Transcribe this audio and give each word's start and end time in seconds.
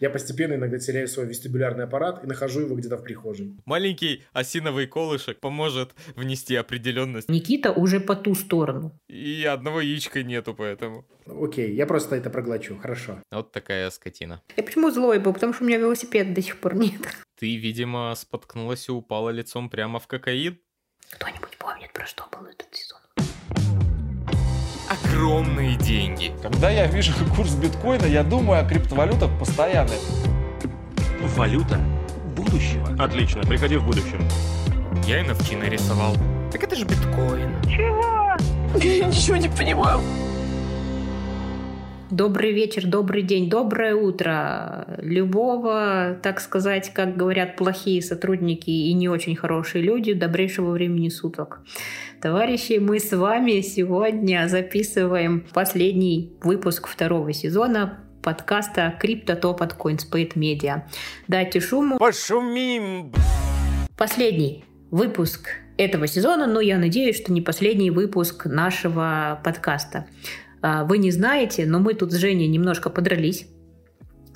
Я 0.00 0.08
постепенно 0.08 0.54
иногда 0.54 0.78
теряю 0.78 1.06
свой 1.08 1.26
вестибулярный 1.26 1.84
аппарат 1.84 2.24
и 2.24 2.26
нахожу 2.26 2.60
его 2.60 2.74
где-то 2.74 2.96
в 2.96 3.04
прихожей. 3.04 3.54
Маленький 3.66 4.24
осиновый 4.32 4.86
колышек 4.86 5.38
поможет 5.40 5.94
внести 6.16 6.56
определенность. 6.56 7.28
Никита 7.28 7.70
уже 7.70 8.00
по 8.00 8.16
ту 8.16 8.34
сторону. 8.34 8.98
И 9.08 9.44
одного 9.44 9.82
яичка 9.82 10.22
нету, 10.22 10.54
поэтому. 10.54 11.04
Окей, 11.26 11.74
я 11.74 11.86
просто 11.86 12.16
это 12.16 12.30
проглочу, 12.30 12.78
хорошо. 12.78 13.22
Вот 13.30 13.52
такая 13.52 13.90
скотина. 13.90 14.40
Я 14.56 14.62
почему 14.62 14.90
злой 14.90 15.18
был? 15.18 15.34
Потому 15.34 15.52
что 15.52 15.64
у 15.64 15.66
меня 15.66 15.76
велосипеда 15.76 16.34
до 16.34 16.40
сих 16.40 16.58
пор 16.58 16.76
нет. 16.76 17.02
Ты, 17.38 17.56
видимо, 17.56 18.14
споткнулась 18.16 18.88
и 18.88 18.92
упала 18.92 19.28
лицом 19.28 19.68
прямо 19.68 20.00
в 20.00 20.06
кокаин? 20.06 20.58
Кто-нибудь 21.10 21.58
помнит, 21.58 21.92
про 21.92 22.06
что 22.06 22.24
был 22.32 22.46
этот 22.46 22.74
сезон? 22.74 23.00
Огромные 25.10 25.76
деньги. 25.76 26.32
Когда 26.40 26.70
я 26.70 26.86
вижу 26.86 27.12
курс 27.36 27.54
биткоина, 27.54 28.06
я 28.06 28.22
думаю 28.22 28.60
о 28.60 28.64
криптовалютах 28.64 29.30
постоянно. 29.38 29.90
Валюта 31.36 31.78
будущего. 32.36 32.88
Отлично, 32.98 33.42
приходи 33.42 33.76
в 33.76 33.84
будущем. 33.84 34.24
Я 35.06 35.22
NFT 35.22 35.56
нарисовал. 35.56 36.14
Так 36.52 36.62
это 36.62 36.76
же 36.76 36.84
биткоин. 36.84 37.50
Я 38.80 39.06
ничего 39.06 39.36
не 39.36 39.48
понимаю. 39.48 40.00
Добрый 42.10 42.50
вечер, 42.50 42.86
добрый 42.86 43.22
день, 43.22 43.48
доброе 43.48 43.94
утро. 43.94 44.84
Любого, 44.98 46.18
так 46.20 46.40
сказать, 46.40 46.92
как 46.92 47.16
говорят 47.16 47.54
плохие 47.54 48.02
сотрудники 48.02 48.68
и 48.68 48.92
не 48.94 49.08
очень 49.08 49.36
хорошие 49.36 49.84
люди, 49.84 50.12
добрейшего 50.12 50.72
времени 50.72 51.08
суток. 51.08 51.60
Товарищи, 52.20 52.78
мы 52.80 52.98
с 52.98 53.12
вами 53.12 53.60
сегодня 53.60 54.48
записываем 54.48 55.46
последний 55.54 56.32
выпуск 56.42 56.88
второго 56.88 57.32
сезона 57.32 58.00
подкаста 58.24 58.92
Крипто 59.00 59.36
Топ 59.36 59.62
от 59.62 59.76
CoinSpade 59.78 60.34
Media. 60.34 60.82
Дайте 61.28 61.60
шуму. 61.60 61.96
Пошумим! 61.98 63.12
Последний 63.96 64.64
выпуск 64.90 65.50
этого 65.76 66.08
сезона, 66.08 66.48
но 66.48 66.60
я 66.60 66.76
надеюсь, 66.76 67.22
что 67.22 67.32
не 67.32 67.40
последний 67.40 67.92
выпуск 67.92 68.46
нашего 68.46 69.40
подкаста. 69.44 70.06
А, 70.62 70.84
Вы 70.84 70.98
не 70.98 71.10
знаете, 71.10 71.66
но 71.66 71.78
мы 71.78 71.94
тут 71.94 72.12
с 72.12 72.16
Женей 72.16 72.48
немножко 72.48 72.90
подрались. 72.90 73.46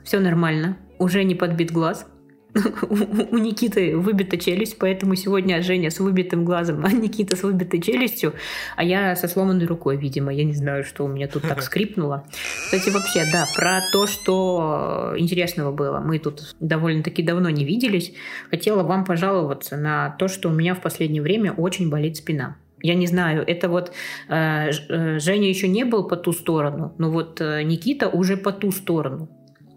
Все 0.05 0.21
нормально. 0.21 0.77
Уже 0.99 1.25
не 1.25 1.35
подбит 1.35 1.73
глаз. 1.73 2.07
У 3.31 3.37
Никиты 3.39 3.97
выбита 3.97 4.37
челюсть, 4.37 4.79
поэтому 4.79 5.17
сегодня 5.17 5.61
Женя 5.61 5.91
с 5.91 5.99
выбитым 5.99 6.45
глазом, 6.45 6.85
а 6.85 6.93
Никита 6.93 7.35
с 7.35 7.43
выбитой 7.43 7.81
челюстью, 7.81 8.35
а 8.77 8.85
я 8.85 9.17
со 9.17 9.27
сломанной 9.27 9.67
рукой, 9.67 9.97
видимо. 9.97 10.33
Я 10.33 10.45
не 10.45 10.53
знаю, 10.53 10.85
что 10.85 11.05
у 11.05 11.09
меня 11.09 11.27
тут 11.27 11.43
так 11.43 11.63
скрипнуло. 11.63 12.25
Кстати, 12.65 12.91
вообще, 12.91 13.25
да, 13.33 13.47
про 13.57 13.81
то, 13.93 14.07
что 14.07 15.15
интересного 15.17 15.73
было. 15.73 15.99
Мы 15.99 16.21
тут 16.21 16.55
довольно-таки 16.61 17.25
давно 17.25 17.51
не 17.51 17.65
виделись. 17.65 18.15
Хотела 18.51 18.85
вам 18.85 19.05
пожаловаться 19.05 19.77
на 19.77 20.11
то, 20.11 20.29
что 20.29 20.49
у 20.49 20.53
меня 20.53 20.77
в 20.77 20.81
последнее 20.81 21.23
время 21.23 21.53
очень 21.53 21.91
болит 21.91 22.17
спина. 22.17 22.57
Я 22.85 22.95
не 22.95 23.07
знаю, 23.07 23.43
это 23.47 23.71
вот 23.71 23.93
э, 24.29 24.71
э, 24.91 25.19
Женя 25.19 25.49
еще 25.49 25.69
не 25.69 25.85
был 25.85 26.07
по 26.07 26.17
ту 26.17 26.33
сторону, 26.35 26.95
но 26.99 27.11
вот 27.11 27.41
э, 27.41 27.63
Никита 27.63 28.11
уже 28.11 28.37
по 28.37 28.53
ту 28.53 28.73
сторону. 28.73 29.31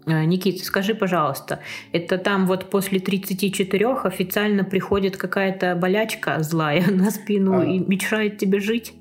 Э, 0.06 0.24
Никита, 0.24 0.62
скажи, 0.62 0.94
пожалуйста, 0.94 1.60
это 1.92 2.18
там 2.18 2.46
вот 2.46 2.68
после 2.68 3.00
34 3.00 3.86
официально 4.04 4.62
приходит 4.62 5.16
какая-то 5.16 5.74
болячка 5.74 6.42
злая 6.42 6.84
на 6.90 7.10
спину 7.10 7.60
А. 7.60 7.64
и 7.64 7.78
мешает 7.78 8.36
тебе 8.36 8.60
жить? 8.60 8.92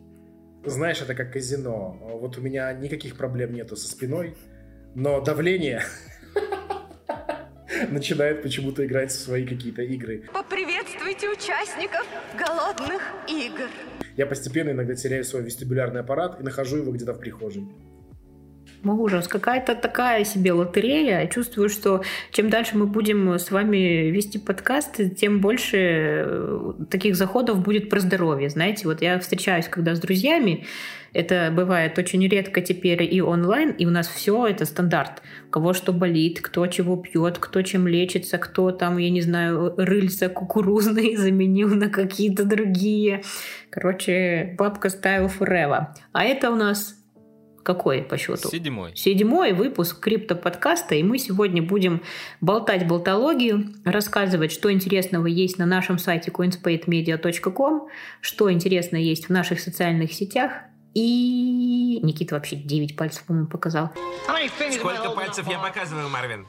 Знаешь, 0.63 1.01
это 1.01 1.13
как 1.13 1.33
казино. 1.33 1.97
Вот 2.21 2.37
у 2.37 2.41
меня 2.41 2.71
никаких 2.71 3.17
проблем 3.17 3.53
нету 3.53 3.75
со 3.75 3.89
спиной, 3.89 4.35
но 4.95 5.19
давление 5.19 5.83
начинает 7.91 8.41
почему-то 8.41 8.85
играть 8.85 9.11
в 9.11 9.19
свои 9.19 9.45
какие-то 9.45 9.81
игры. 9.81 10.23
Поприветствуйте 11.07 11.29
участников 11.29 12.05
голодных 12.37 13.01
игр. 13.29 13.69
Я 14.17 14.25
постепенно 14.25 14.71
иногда 14.71 14.93
теряю 14.93 15.23
свой 15.23 15.41
вестибулярный 15.41 16.01
аппарат 16.01 16.41
и 16.41 16.43
нахожу 16.43 16.77
его 16.77 16.91
где-то 16.91 17.13
в 17.13 17.19
прихожей. 17.19 17.65
Ужас, 18.83 19.27
какая-то 19.27 19.75
такая 19.75 20.23
себе 20.23 20.53
лотерея. 20.53 21.27
Чувствую, 21.27 21.69
что 21.69 22.03
чем 22.31 22.49
дальше 22.49 22.77
мы 22.77 22.85
будем 22.85 23.33
с 23.33 23.51
вами 23.51 24.09
вести 24.09 24.37
подкасты, 24.37 25.09
тем 25.09 25.39
больше 25.39 25.77
э, 25.77 26.73
таких 26.89 27.15
заходов 27.15 27.63
будет 27.63 27.89
про 27.89 27.99
здоровье. 27.99 28.49
Знаете, 28.49 28.87
вот 28.87 29.01
я 29.01 29.19
встречаюсь 29.19 29.67
когда 29.67 29.95
с 29.95 29.99
друзьями, 29.99 30.65
это 31.13 31.51
бывает 31.51 31.97
очень 31.97 32.25
редко 32.27 32.61
теперь 32.61 33.03
и 33.03 33.21
онлайн, 33.21 33.71
и 33.71 33.85
у 33.85 33.89
нас 33.89 34.07
все 34.07 34.45
это 34.45 34.65
стандарт. 34.65 35.23
У 35.47 35.49
кого 35.49 35.73
что 35.73 35.91
болит, 35.91 36.41
кто 36.41 36.67
чего 36.67 36.95
пьет, 36.97 37.39
кто 37.39 37.61
чем 37.63 37.87
лечится, 37.87 38.37
кто 38.37 38.71
там, 38.71 38.97
я 38.97 39.09
не 39.09 39.21
знаю, 39.21 39.73
рыльца 39.77 40.29
кукурузные 40.29 41.17
заменил 41.17 41.69
на 41.75 41.89
какие-то 41.89 42.45
другие. 42.45 43.23
Короче, 43.69 44.55
бабка 44.57 44.89
стайл 44.89 45.25
forever. 45.25 45.87
А 46.11 46.23
это 46.23 46.51
у 46.51 46.55
нас 46.55 46.96
какой 47.67 48.01
по 48.01 48.17
счету? 48.17 48.49
Седьмой. 48.49 48.95
Седьмой 48.95 49.51
выпуск 49.51 49.99
крипто-подкаста, 49.99 50.95
и 50.95 51.03
мы 51.03 51.19
сегодня 51.19 51.61
будем 51.61 52.01
болтать 52.39 52.87
болтологию, 52.87 53.73
рассказывать, 53.83 54.53
что 54.53 54.71
интересного 54.71 55.27
есть 55.27 55.57
на 55.57 55.65
нашем 55.65 55.99
сайте 55.99 56.31
coinspademedia.com, 56.31 57.89
что 58.21 58.49
интересно 58.49 58.95
есть 58.95 59.25
в 59.25 59.31
наших 59.31 59.59
социальных 59.59 60.13
сетях, 60.13 60.53
и 60.93 61.99
Никита 62.01 62.35
вообще 62.35 62.55
9 62.55 62.95
пальцев, 62.95 63.25
по-моему, 63.25 63.49
показал. 63.49 63.91
Сколько 64.71 65.09
пальцев 65.09 65.45
я 65.49 65.59
показываю, 65.59 66.07
Марвин? 66.07 66.47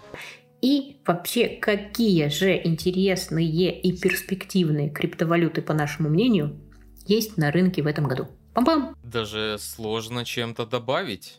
И 0.62 1.00
вообще, 1.05 1.49
какие 1.49 2.29
же 2.29 2.61
интересные 2.62 3.77
и 3.81 3.99
перспективные 3.99 4.89
криптовалюты, 4.89 5.62
по 5.62 5.75
нашему 5.75 6.11
мнению, 6.11 6.61
есть 7.06 7.37
на 7.37 7.50
рынке 7.50 7.83
в 7.83 7.89
этом 7.89 8.05
году. 8.06 8.29
Пам-пам! 8.59 8.97
Даже 9.05 9.57
сложно 9.61 10.25
чем-то 10.25 10.67
добавить. 10.67 11.39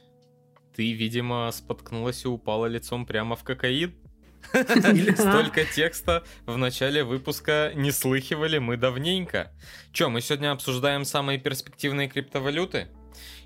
Ты, 0.73 0.93
видимо, 0.93 1.51
споткнулась 1.51 2.23
и 2.23 2.29
упала 2.29 2.65
лицом 2.67 3.05
прямо 3.05 3.35
в 3.35 3.43
кокаин. 3.43 3.93
Столько 4.53 5.65
текста 5.65 6.23
в 6.45 6.55
начале 6.55 7.03
выпуска 7.03 7.73
не 7.75 7.91
слыхивали 7.91 8.57
мы 8.59 8.77
давненько. 8.77 9.51
Че, 9.91 10.07
мы 10.07 10.21
сегодня 10.21 10.51
обсуждаем 10.53 11.03
самые 11.03 11.39
перспективные 11.39 12.07
криптовалюты? 12.07 12.87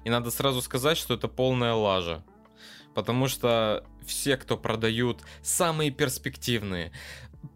И 0.05 0.09
надо 0.11 0.29
сразу 0.29 0.61
сказать, 0.61 0.97
что 0.97 1.15
это 1.15 1.27
полная 1.27 1.73
лажа. 1.73 2.23
Потому 2.93 3.27
что 3.27 3.83
все, 4.05 4.37
кто 4.37 4.55
продают 4.55 5.21
самые 5.41 5.89
перспективные, 5.89 6.91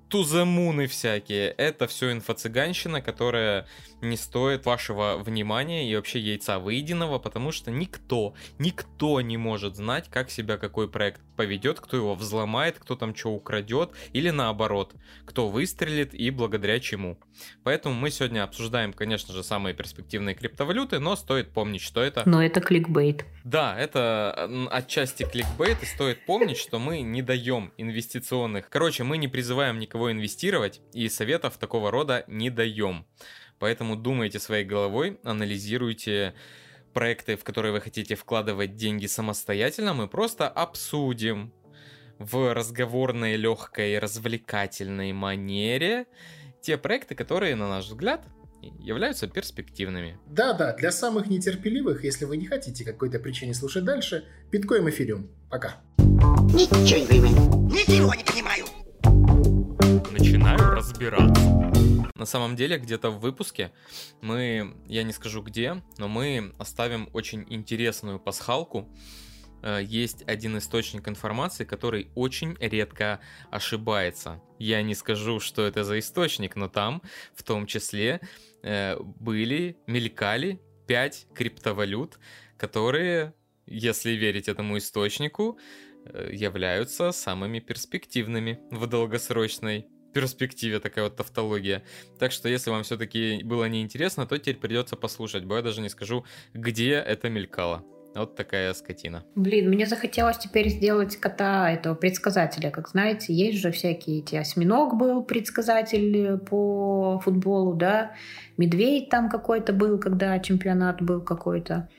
туземуны 0.09 0.87
всякие, 0.87 1.49
это 1.49 1.87
все 1.87 2.11
инфо-цыганщина, 2.11 3.01
которая 3.01 3.67
не 4.01 4.15
стоит 4.15 4.65
вашего 4.65 5.17
внимания 5.17 5.89
и 5.89 5.95
вообще 5.95 6.19
яйца 6.19 6.59
выеденного, 6.59 7.19
потому 7.19 7.51
что 7.51 7.71
никто, 7.71 8.35
никто 8.59 9.21
не 9.21 9.37
может 9.37 9.75
знать, 9.75 10.09
как 10.09 10.29
себя 10.29 10.57
какой 10.57 10.89
проект 10.89 11.21
поведет, 11.35 11.79
кто 11.79 11.97
его 11.97 12.15
взломает, 12.15 12.79
кто 12.79 12.95
там 12.95 13.15
что 13.15 13.31
украдет, 13.31 13.91
или 14.13 14.29
наоборот, 14.29 14.93
кто 15.25 15.49
выстрелит 15.49 16.13
и 16.13 16.29
благодаря 16.29 16.79
чему. 16.79 17.17
Поэтому 17.63 17.95
мы 17.95 18.11
сегодня 18.11 18.43
обсуждаем, 18.43 18.93
конечно 18.93 19.33
же, 19.33 19.43
самые 19.43 19.73
перспективные 19.73 20.35
криптовалюты, 20.35 20.99
но 20.99 21.15
стоит 21.15 21.51
помнить, 21.51 21.81
что 21.81 22.01
это 22.01 22.23
Но 22.25 22.43
это 22.43 22.61
кликбейт. 22.61 23.25
да, 23.43 23.77
это 23.77 24.49
отчасти 24.71 25.23
кликбейт, 25.23 25.81
и 25.83 25.85
стоит 25.85 26.25
помнить, 26.25 26.57
что 26.57 26.79
мы 26.79 27.01
не 27.01 27.21
даем 27.21 27.73
инвестиционных... 27.77 28.69
Короче, 28.69 29.03
мы 29.03 29.17
не 29.17 29.27
призываем 29.27 29.79
никого 29.79 29.96
инвестировать, 30.11 30.81
и 30.93 31.09
советов 31.09 31.57
такого 31.57 31.91
рода 31.91 32.23
не 32.27 32.49
даем. 32.49 33.05
Поэтому 33.59 33.95
думайте 33.95 34.39
своей 34.39 34.63
головой, 34.63 35.19
анализируйте 35.23 36.33
проекты, 36.93 37.35
в 37.35 37.43
которые 37.43 37.73
вы 37.73 37.81
хотите 37.81 38.15
вкладывать 38.15 38.75
деньги 38.75 39.07
самостоятельно, 39.07 39.93
мы 39.93 40.07
просто 40.07 40.47
обсудим 40.47 41.53
в 42.19 42.53
разговорной, 42.53 43.35
легкой, 43.35 43.99
развлекательной 43.99 45.13
манере 45.13 46.05
те 46.61 46.77
проекты, 46.77 47.15
которые, 47.15 47.55
на 47.55 47.69
наш 47.69 47.85
взгляд, 47.85 48.25
являются 48.79 49.27
перспективными. 49.27 50.17
Да-да, 50.27 50.73
для 50.73 50.91
самых 50.91 51.27
нетерпеливых, 51.27 52.03
если 52.03 52.25
вы 52.25 52.37
не 52.37 52.45
хотите 52.45 52.83
какой-то 52.83 53.19
причине 53.19 53.53
слушать 53.53 53.85
дальше, 53.85 54.25
биткоин 54.51 54.89
эфириум. 54.89 55.29
Пока. 55.49 55.81
Ничего 55.97 56.99
не 56.99 57.07
понимаю. 57.07 57.35
Ничего 57.67 58.13
не 58.13 58.23
понимаю. 58.23 58.65
Разбираться. 60.77 61.41
На 62.13 62.25
самом 62.25 62.55
деле, 62.55 62.77
где-то 62.77 63.09
в 63.09 63.19
выпуске 63.19 63.71
мы, 64.21 64.75
я 64.87 65.01
не 65.03 65.11
скажу 65.11 65.41
где, 65.41 65.81
но 65.97 66.07
мы 66.07 66.53
оставим 66.59 67.09
очень 67.13 67.45
интересную 67.49 68.19
пасхалку. 68.19 68.87
Э, 69.63 69.81
Есть 69.83 70.23
один 70.27 70.57
источник 70.59 71.07
информации, 71.07 71.65
который 71.65 72.11
очень 72.13 72.55
редко 72.59 73.19
ошибается. 73.49 74.39
Я 74.59 74.83
не 74.83 74.93
скажу, 74.93 75.39
что 75.39 75.65
это 75.65 75.83
за 75.83 75.97
источник, 75.97 76.55
но 76.55 76.67
там 76.69 77.01
в 77.33 77.41
том 77.41 77.65
числе 77.65 78.19
э, 78.61 78.97
были, 78.99 79.77
мелькали 79.87 80.61
5 80.85 81.27
криптовалют, 81.33 82.19
которые, 82.55 83.33
если 83.65 84.11
верить 84.11 84.47
этому 84.47 84.77
источнику, 84.77 85.57
э, 86.05 86.29
являются 86.33 87.11
самыми 87.11 87.59
перспективными 87.59 88.59
в 88.69 88.85
долгосрочной 88.85 89.87
перспективе 90.17 90.79
такая 90.79 91.03
вот 91.05 91.15
тавтология. 91.15 91.83
Так 92.17 92.31
что, 92.31 92.49
если 92.49 92.71
вам 92.71 92.81
все-таки 92.81 93.43
было 93.43 93.65
неинтересно, 93.69 94.25
то 94.25 94.37
теперь 94.37 94.57
придется 94.57 94.95
послушать, 94.95 95.45
бо 95.45 95.57
я 95.57 95.61
даже 95.61 95.81
не 95.81 95.89
скажу, 95.89 96.25
где 96.53 96.93
это 96.93 97.29
мелькало. 97.29 97.83
Вот 98.15 98.35
такая 98.35 98.73
скотина. 98.73 99.23
Блин, 99.35 99.69
мне 99.69 99.85
захотелось 99.85 100.39
теперь 100.39 100.69
сделать 100.69 101.17
кота 101.17 101.69
этого 101.71 101.93
предсказателя. 101.93 102.71
Как 102.71 102.89
знаете, 102.89 103.31
есть 103.31 103.59
же 103.59 103.69
всякие 103.71 104.19
эти 104.19 104.35
осьминог 104.35 104.97
был 104.97 105.23
предсказатель 105.23 106.39
по 106.39 107.21
футболу, 107.23 107.75
да, 107.75 108.15
медведь 108.57 109.09
там 109.09 109.29
какой-то 109.29 109.71
был, 109.71 109.99
когда 109.99 110.39
чемпионат 110.39 110.99
был 110.99 111.21
какой-то. 111.21 111.89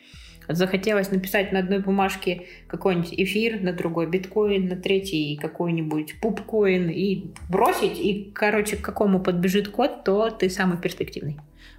Захотелось 0.49 1.11
написать 1.11 1.53
на 1.53 1.59
одной 1.59 1.81
бумажке 1.81 2.47
какой-нибудь 2.67 3.13
эфир, 3.13 3.61
на 3.61 3.73
другой 3.73 4.07
биткоин, 4.07 4.69
на 4.69 4.77
третий 4.77 5.37
какой-нибудь 5.37 6.21
пупкоин 6.21 6.89
и 6.89 7.27
бросить, 7.49 7.99
и, 7.99 8.31
короче, 8.35 8.77
к 8.77 8.81
какому 8.83 9.21
подбежит 9.21 9.69
код, 9.69 10.05
то 10.05 10.31
ты 10.31 10.49
самый 10.49 10.79
перспективный. 10.79 11.39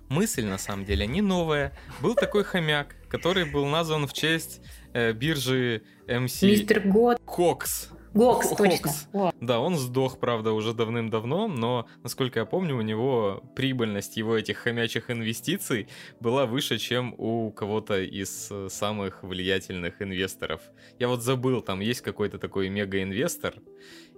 Мысль, 0.10 0.46
на 0.46 0.58
самом 0.58 0.86
деле, 0.86 1.06
не 1.06 1.22
новая. 1.22 1.72
Был 2.02 2.16
такой 2.16 2.44
хомяк, 2.44 2.96
который 3.10 3.46
был 3.46 3.66
назван 3.66 4.08
в 4.08 4.14
честь 4.14 4.62
э, 4.94 5.14
биржи 5.14 5.84
MC... 6.08 6.48
Мистер 6.48 6.82
Год. 6.82 7.20
Кокс. 7.26 7.92
Гокс, 8.14 8.50
Хокс. 8.50 8.58
точно. 8.58 9.32
Да, 9.40 9.60
он 9.60 9.78
сдох, 9.78 10.20
правда, 10.20 10.52
уже 10.52 10.74
давным-давно, 10.74 11.48
но, 11.48 11.88
насколько 12.04 12.40
я 12.40 12.46
помню, 12.46 12.76
у 12.76 12.82
него 12.82 13.44
прибыльность 13.56 14.18
его 14.18 14.38
этих 14.38 14.58
хомячих 14.58 15.12
инвестиций 15.12 15.88
была 16.20 16.46
выше, 16.46 16.78
чем 16.78 17.14
у 17.18 17.52
кого-то 17.52 18.02
из 18.02 18.48
э, 18.52 18.68
самых 18.70 19.24
влиятельных 19.24 20.02
инвесторов. 20.02 20.62
Я 20.98 21.08
вот 21.08 21.22
забыл, 21.22 21.62
там 21.62 21.80
есть 21.82 22.02
какой-то 22.02 22.40
такой 22.40 22.70
мега-инвестор, 22.70 23.56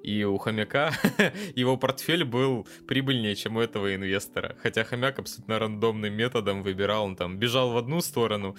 и 0.04 0.24
у 0.24 0.38
хомяка 0.38 0.94
его 1.56 1.78
портфель 1.78 2.24
был 2.24 2.68
прибыльнее, 2.88 3.36
чем 3.36 3.58
у 3.58 3.60
этого 3.60 3.94
инвестора. 3.94 4.56
Хотя 4.62 4.84
хомяк 4.84 5.20
абсолютно 5.20 5.60
рандомным 5.60 6.14
методом 6.14 6.64
выбирал, 6.64 7.06
он 7.06 7.16
там 7.16 7.38
бежал 7.38 7.72
в 7.72 7.78
одну 7.78 8.02
сторону, 8.02 8.56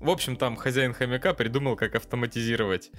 в 0.00 0.10
общем, 0.10 0.36
там 0.36 0.56
хозяин 0.56 0.92
хомяка 0.92 1.34
придумал, 1.34 1.76
как 1.76 1.94
автоматизировать, 1.94 2.90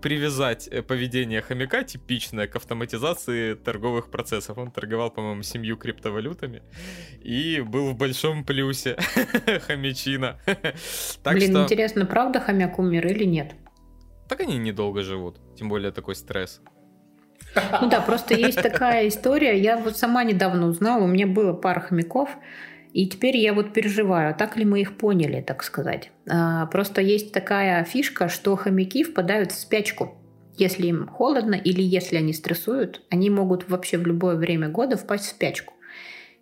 привязать 0.00 0.68
э, 0.68 0.82
поведение 0.82 1.42
хомяка 1.42 1.82
типичное 1.82 2.46
к 2.46 2.56
автоматизации 2.56 3.54
торговых 3.54 4.10
процессов. 4.10 4.58
Он 4.58 4.70
торговал, 4.70 5.10
по-моему, 5.10 5.42
семью 5.42 5.76
криптовалютами 5.76 6.62
и 7.20 7.60
был 7.60 7.90
в 7.90 7.96
большом 7.96 8.44
плюсе 8.44 8.96
хомячина. 9.66 10.38
Блин, 11.24 11.56
интересно, 11.56 12.06
правда 12.06 12.40
хомяк 12.40 12.78
умер 12.78 13.06
или 13.08 13.24
нет? 13.24 13.54
Так 14.28 14.40
они 14.40 14.58
недолго 14.58 15.02
живут, 15.02 15.38
тем 15.56 15.68
более 15.68 15.90
такой 15.90 16.14
стресс. 16.14 16.60
Ну 17.80 17.88
да, 17.88 18.00
просто 18.00 18.34
есть 18.34 18.60
такая 18.60 19.08
история. 19.08 19.58
Я 19.60 19.78
вот 19.78 19.96
сама 19.96 20.24
недавно 20.24 20.66
узнала, 20.66 21.04
у 21.04 21.06
меня 21.06 21.26
было 21.26 21.52
пара 21.52 21.80
хомяков, 21.80 22.30
и 22.96 23.06
теперь 23.06 23.36
я 23.36 23.52
вот 23.52 23.74
переживаю, 23.74 24.34
так 24.34 24.56
ли 24.56 24.64
мы 24.64 24.80
их 24.80 24.96
поняли, 24.96 25.42
так 25.42 25.62
сказать. 25.62 26.10
А, 26.30 26.64
Просто 26.64 27.02
есть 27.02 27.30
такая 27.30 27.84
фишка, 27.84 28.30
что 28.30 28.56
хомяки 28.56 29.04
впадают 29.04 29.52
в 29.52 29.60
спячку. 29.60 30.16
Если 30.56 30.86
им 30.86 31.06
холодно 31.06 31.56
или 31.56 31.82
если 31.82 32.16
они 32.16 32.32
стрессуют, 32.32 33.02
они 33.10 33.28
могут 33.28 33.68
вообще 33.68 33.98
в 33.98 34.06
любое 34.06 34.36
время 34.36 34.70
года 34.70 34.96
впасть 34.96 35.26
в 35.26 35.28
спячку. 35.28 35.74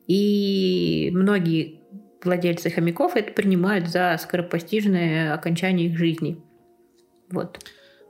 И 0.07 1.11
многие 1.13 1.81
владельцы 2.23 2.71
хомяков 2.71 3.17
это 3.17 3.33
принимают 3.33 3.89
за 3.89 4.17
скоропостижное 4.23 5.35
окончание 5.35 5.89
их 5.89 5.99
жизни. 5.99 6.41
Вот. 7.31 7.59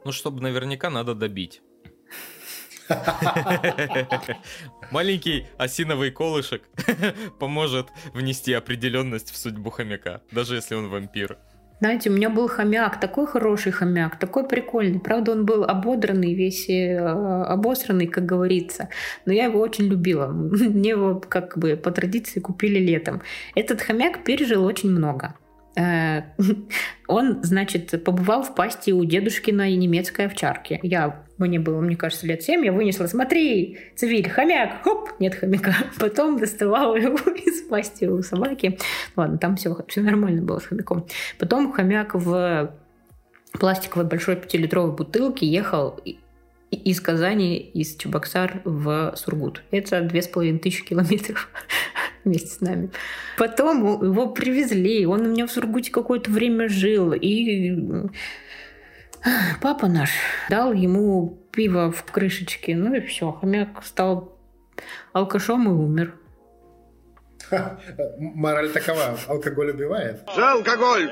Ну, 0.05 0.12
чтобы 0.12 0.43
наверняка 0.43 0.91
надо 0.91 1.14
добить. 1.14 1.62
Маленький 4.91 5.47
осиновый 5.59 6.11
колышек 6.11 6.63
поможет 7.39 7.89
внести 8.13 8.53
определенность 8.53 9.31
в 9.31 9.37
судьбу 9.37 9.71
хомяка, 9.71 10.23
даже 10.31 10.57
если 10.57 10.75
он 10.75 10.89
вампир. 10.89 11.39
Знаете, 11.81 12.09
у 12.09 12.13
меня 12.13 12.31
был 12.31 12.49
хомяк, 12.49 13.01
такой 13.01 13.27
хороший 13.27 13.73
хомяк, 13.73 14.19
такой 14.19 14.47
прикольный. 14.49 15.01
Правда, 15.01 15.33
он 15.33 15.45
был 15.45 15.65
ободранный, 15.65 16.33
весь 16.33 16.69
э, 16.71 16.97
обосранный, 16.97 18.07
как 18.07 18.25
говорится. 18.25 18.89
Но 19.27 19.33
я 19.33 19.47
его 19.47 19.61
очень 19.61 19.87
любила. 19.87 20.27
Мне 20.29 20.91
его 20.91 21.21
как 21.21 21.59
бы 21.59 21.77
по 21.77 21.91
традиции 21.91 22.41
купили 22.41 22.79
летом. 22.79 23.23
Этот 23.55 23.83
хомяк 23.83 24.25
пережил 24.25 24.65
очень 24.65 24.91
много. 24.91 25.35
Э, 25.76 26.23
Он, 27.06 27.43
значит, 27.43 28.03
побывал 28.03 28.43
в 28.43 28.55
пасти 28.55 28.91
у 28.91 29.05
дедушкиной 29.05 29.76
немецкой 29.76 30.26
овчарки. 30.26 30.81
Я, 30.82 31.25
мне 31.37 31.59
было, 31.59 31.81
мне 31.81 31.97
кажется, 31.97 32.26
лет 32.26 32.43
семь, 32.43 32.65
я 32.65 32.73
вынесла, 32.73 33.06
смотри, 33.06 33.79
цивиль, 33.94 34.29
хомяк, 34.31 34.82
хоп, 34.82 35.11
нет 35.19 35.35
хомяка. 35.35 35.75
Потом 35.99 36.38
доставала 36.38 36.97
его 36.97 37.19
из 37.47 37.62
пасти 37.62 38.06
у 38.06 38.23
собаки. 38.23 38.79
Ладно, 39.17 39.38
там 39.38 39.56
все, 39.56 39.76
все 39.88 40.00
нормально 40.00 40.43
было 40.43 40.59
с 40.61 40.65
хомяком. 40.65 41.06
Потом 41.38 41.73
хомяк 41.73 42.15
в 42.15 42.75
пластиковой 43.53 44.06
большой 44.06 44.37
пятилитровой 44.37 44.93
бутылке 44.97 45.47
ехал 45.47 46.00
из 46.70 47.00
Казани, 47.00 47.59
из 47.59 47.97
Чебоксар 47.97 48.62
в 48.65 49.15
Сургут. 49.17 49.62
Это 49.70 50.00
две 50.03 50.23
с 50.23 50.29
половиной 50.29 50.59
тысячи 50.59 50.85
километров 50.85 51.49
вместе 52.35 52.49
с 52.49 52.61
нами. 52.61 52.91
Потом 53.38 54.03
его 54.03 54.29
привезли, 54.29 55.06
он 55.06 55.23
у 55.23 55.31
меня 55.31 55.47
в 55.47 55.53
Сургуте 55.53 55.93
какое-то 55.93 56.31
время 56.31 56.69
жил, 56.69 57.12
и 57.12 58.09
папа 59.62 59.87
наш 59.87 60.11
дал 60.50 60.73
ему 60.73 61.38
пиво 61.53 61.93
в 61.93 62.05
крышечке, 62.05 62.76
ну 62.76 62.94
и 62.94 63.00
все, 63.00 63.32
хомяк 63.32 63.85
стал 63.85 64.38
алкашом 65.12 65.69
и 65.69 65.73
умер. 65.73 66.15
Ха, 67.49 67.79
Мораль 68.19 68.70
такова, 68.73 69.19
алкоголь 69.29 69.70
убивает. 69.70 70.23
За 70.35 70.53
алкоголь. 70.53 71.11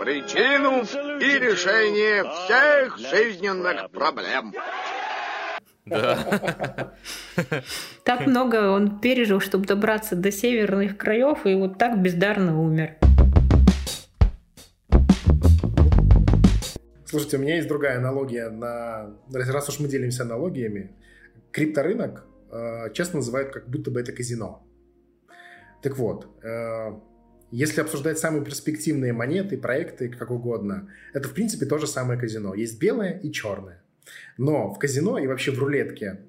Причину 0.00 0.82
и 1.20 1.38
решение 1.38 2.22
всех 2.22 2.98
жизненных 2.98 3.90
проблем. 3.90 4.52
Да. 5.86 6.94
Так 8.04 8.26
много 8.26 8.70
он 8.70 9.00
пережил, 9.00 9.40
чтобы 9.40 9.66
добраться 9.66 10.16
до 10.16 10.30
северных 10.30 10.96
краев, 10.96 11.46
и 11.46 11.54
вот 11.54 11.78
так 11.78 12.00
бездарно 12.00 12.60
умер. 12.60 12.96
Слушайте, 17.06 17.36
у 17.36 17.40
меня 17.40 17.56
есть 17.56 17.68
другая 17.68 17.98
аналогия 17.98 18.48
на... 18.48 19.14
Раз 19.32 19.68
уж 19.68 19.78
мы 19.78 19.88
делимся 19.88 20.24
аналогиями, 20.24 20.90
крипторынок 21.52 22.26
э, 22.50 22.92
часто 22.92 23.18
называют 23.18 23.52
как 23.52 23.68
будто 23.68 23.92
бы 23.92 24.00
это 24.00 24.10
казино. 24.10 24.66
Так 25.80 25.96
вот, 25.96 26.26
э, 26.42 26.98
если 27.52 27.82
обсуждать 27.82 28.18
самые 28.18 28.44
перспективные 28.44 29.12
монеты, 29.12 29.56
проекты, 29.56 30.08
как 30.08 30.32
угодно, 30.32 30.88
это, 31.12 31.28
в 31.28 31.34
принципе, 31.34 31.66
то 31.66 31.78
же 31.78 31.86
самое 31.86 32.18
казино. 32.18 32.54
Есть 32.54 32.80
белое 32.80 33.20
и 33.22 33.30
черное. 33.30 33.83
Но 34.38 34.72
в 34.72 34.78
казино 34.78 35.18
и 35.18 35.26
вообще 35.26 35.50
в 35.50 35.58
рулетке 35.58 36.20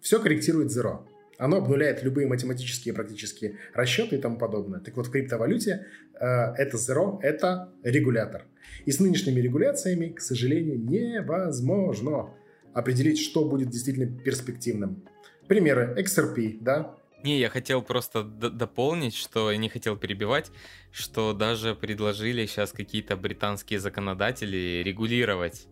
все 0.00 0.20
корректирует 0.20 0.70
зеро. 0.70 1.06
Оно 1.38 1.56
обнуляет 1.56 2.02
любые 2.02 2.26
математические 2.28 2.94
практически 2.94 3.58
расчеты 3.72 4.16
и 4.16 4.18
тому 4.20 4.38
подобное. 4.38 4.80
Так 4.80 4.96
вот, 4.96 5.06
в 5.06 5.10
криптовалюте 5.10 5.86
э, 6.14 6.26
это 6.26 6.78
зеро, 6.78 7.18
это 7.22 7.72
регулятор. 7.82 8.44
И 8.84 8.92
с 8.92 9.00
нынешними 9.00 9.40
регуляциями, 9.40 10.10
к 10.10 10.20
сожалению, 10.20 10.78
невозможно 10.78 12.30
определить, 12.72 13.18
что 13.18 13.44
будет 13.44 13.70
действительно 13.70 14.06
перспективным. 14.06 15.02
Примеры 15.48 15.96
XRP, 15.98 16.58
да, 16.60 16.94
Не, 17.24 17.38
я 17.38 17.48
хотел 17.48 17.82
просто 17.82 18.22
дополнить, 18.22 19.14
что 19.14 19.50
я 19.50 19.56
не 19.56 19.68
хотел 19.68 19.96
перебивать, 19.96 20.50
что 20.92 21.32
даже 21.32 21.74
предложили 21.74 22.46
сейчас 22.46 22.72
какие-то 22.72 23.16
британские 23.16 23.80
законодатели 23.80 24.82
регулировать 24.84 25.66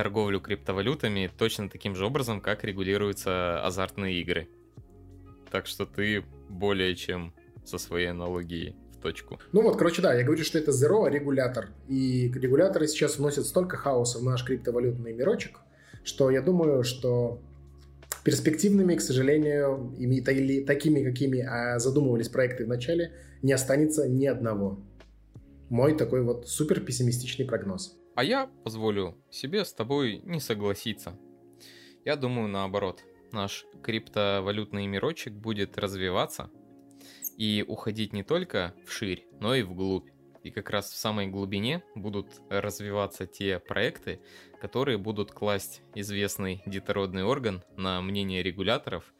торговлю 0.00 0.40
криптовалютами 0.40 1.30
точно 1.36 1.68
таким 1.68 1.94
же 1.94 2.06
образом, 2.06 2.40
как 2.40 2.64
регулируются 2.64 3.62
азартные 3.62 4.18
игры. 4.22 4.48
Так 5.50 5.66
что 5.66 5.84
ты 5.84 6.24
более 6.48 6.96
чем 6.96 7.34
со 7.66 7.76
своей 7.76 8.06
аналогией 8.06 8.76
в 8.94 9.02
точку. 9.02 9.38
Ну 9.52 9.60
вот, 9.60 9.76
короче, 9.76 10.00
да, 10.00 10.14
я 10.14 10.24
говорю, 10.24 10.42
что 10.42 10.56
это 10.56 10.70
Zero 10.70 11.06
регулятор. 11.10 11.68
И 11.86 12.32
регуляторы 12.34 12.88
сейчас 12.88 13.18
вносят 13.18 13.44
столько 13.44 13.76
хаоса 13.76 14.20
в 14.20 14.22
наш 14.22 14.42
криптовалютный 14.42 15.12
мирочек, 15.12 15.58
что 16.02 16.30
я 16.30 16.40
думаю, 16.40 16.82
что 16.82 17.42
перспективными, 18.24 18.94
к 18.94 19.02
сожалению, 19.02 19.94
или 19.98 20.64
такими, 20.64 21.04
какими 21.04 21.40
а, 21.40 21.78
задумывались 21.78 22.30
проекты 22.30 22.64
в 22.64 22.68
начале, 22.68 23.12
не 23.42 23.52
останется 23.52 24.08
ни 24.08 24.24
одного. 24.24 24.80
Мой 25.68 25.94
такой 25.94 26.22
вот 26.22 26.48
супер 26.48 26.80
пессимистичный 26.80 27.44
прогноз. 27.44 27.99
А 28.20 28.22
я 28.22 28.48
позволю 28.64 29.16
себе 29.30 29.64
с 29.64 29.72
тобой 29.72 30.20
не 30.24 30.40
согласиться. 30.40 31.18
Я 32.04 32.16
думаю 32.16 32.48
наоборот. 32.48 33.02
Наш 33.32 33.64
криптовалютный 33.82 34.86
мирочек 34.86 35.32
будет 35.32 35.78
развиваться 35.78 36.50
и 37.38 37.64
уходить 37.66 38.12
не 38.12 38.22
только 38.22 38.74
вширь, 38.86 39.26
но 39.40 39.54
и 39.54 39.62
вглубь. 39.62 40.10
И 40.42 40.50
как 40.50 40.68
раз 40.68 40.90
в 40.90 40.98
самой 40.98 41.28
глубине 41.28 41.82
будут 41.94 42.26
развиваться 42.50 43.26
те 43.26 43.58
проекты, 43.58 44.20
которые 44.60 44.98
будут 44.98 45.32
класть 45.32 45.80
известный 45.94 46.62
детородный 46.66 47.24
орган 47.24 47.64
на 47.78 48.02
мнение 48.02 48.42
регуляторов, 48.42 49.14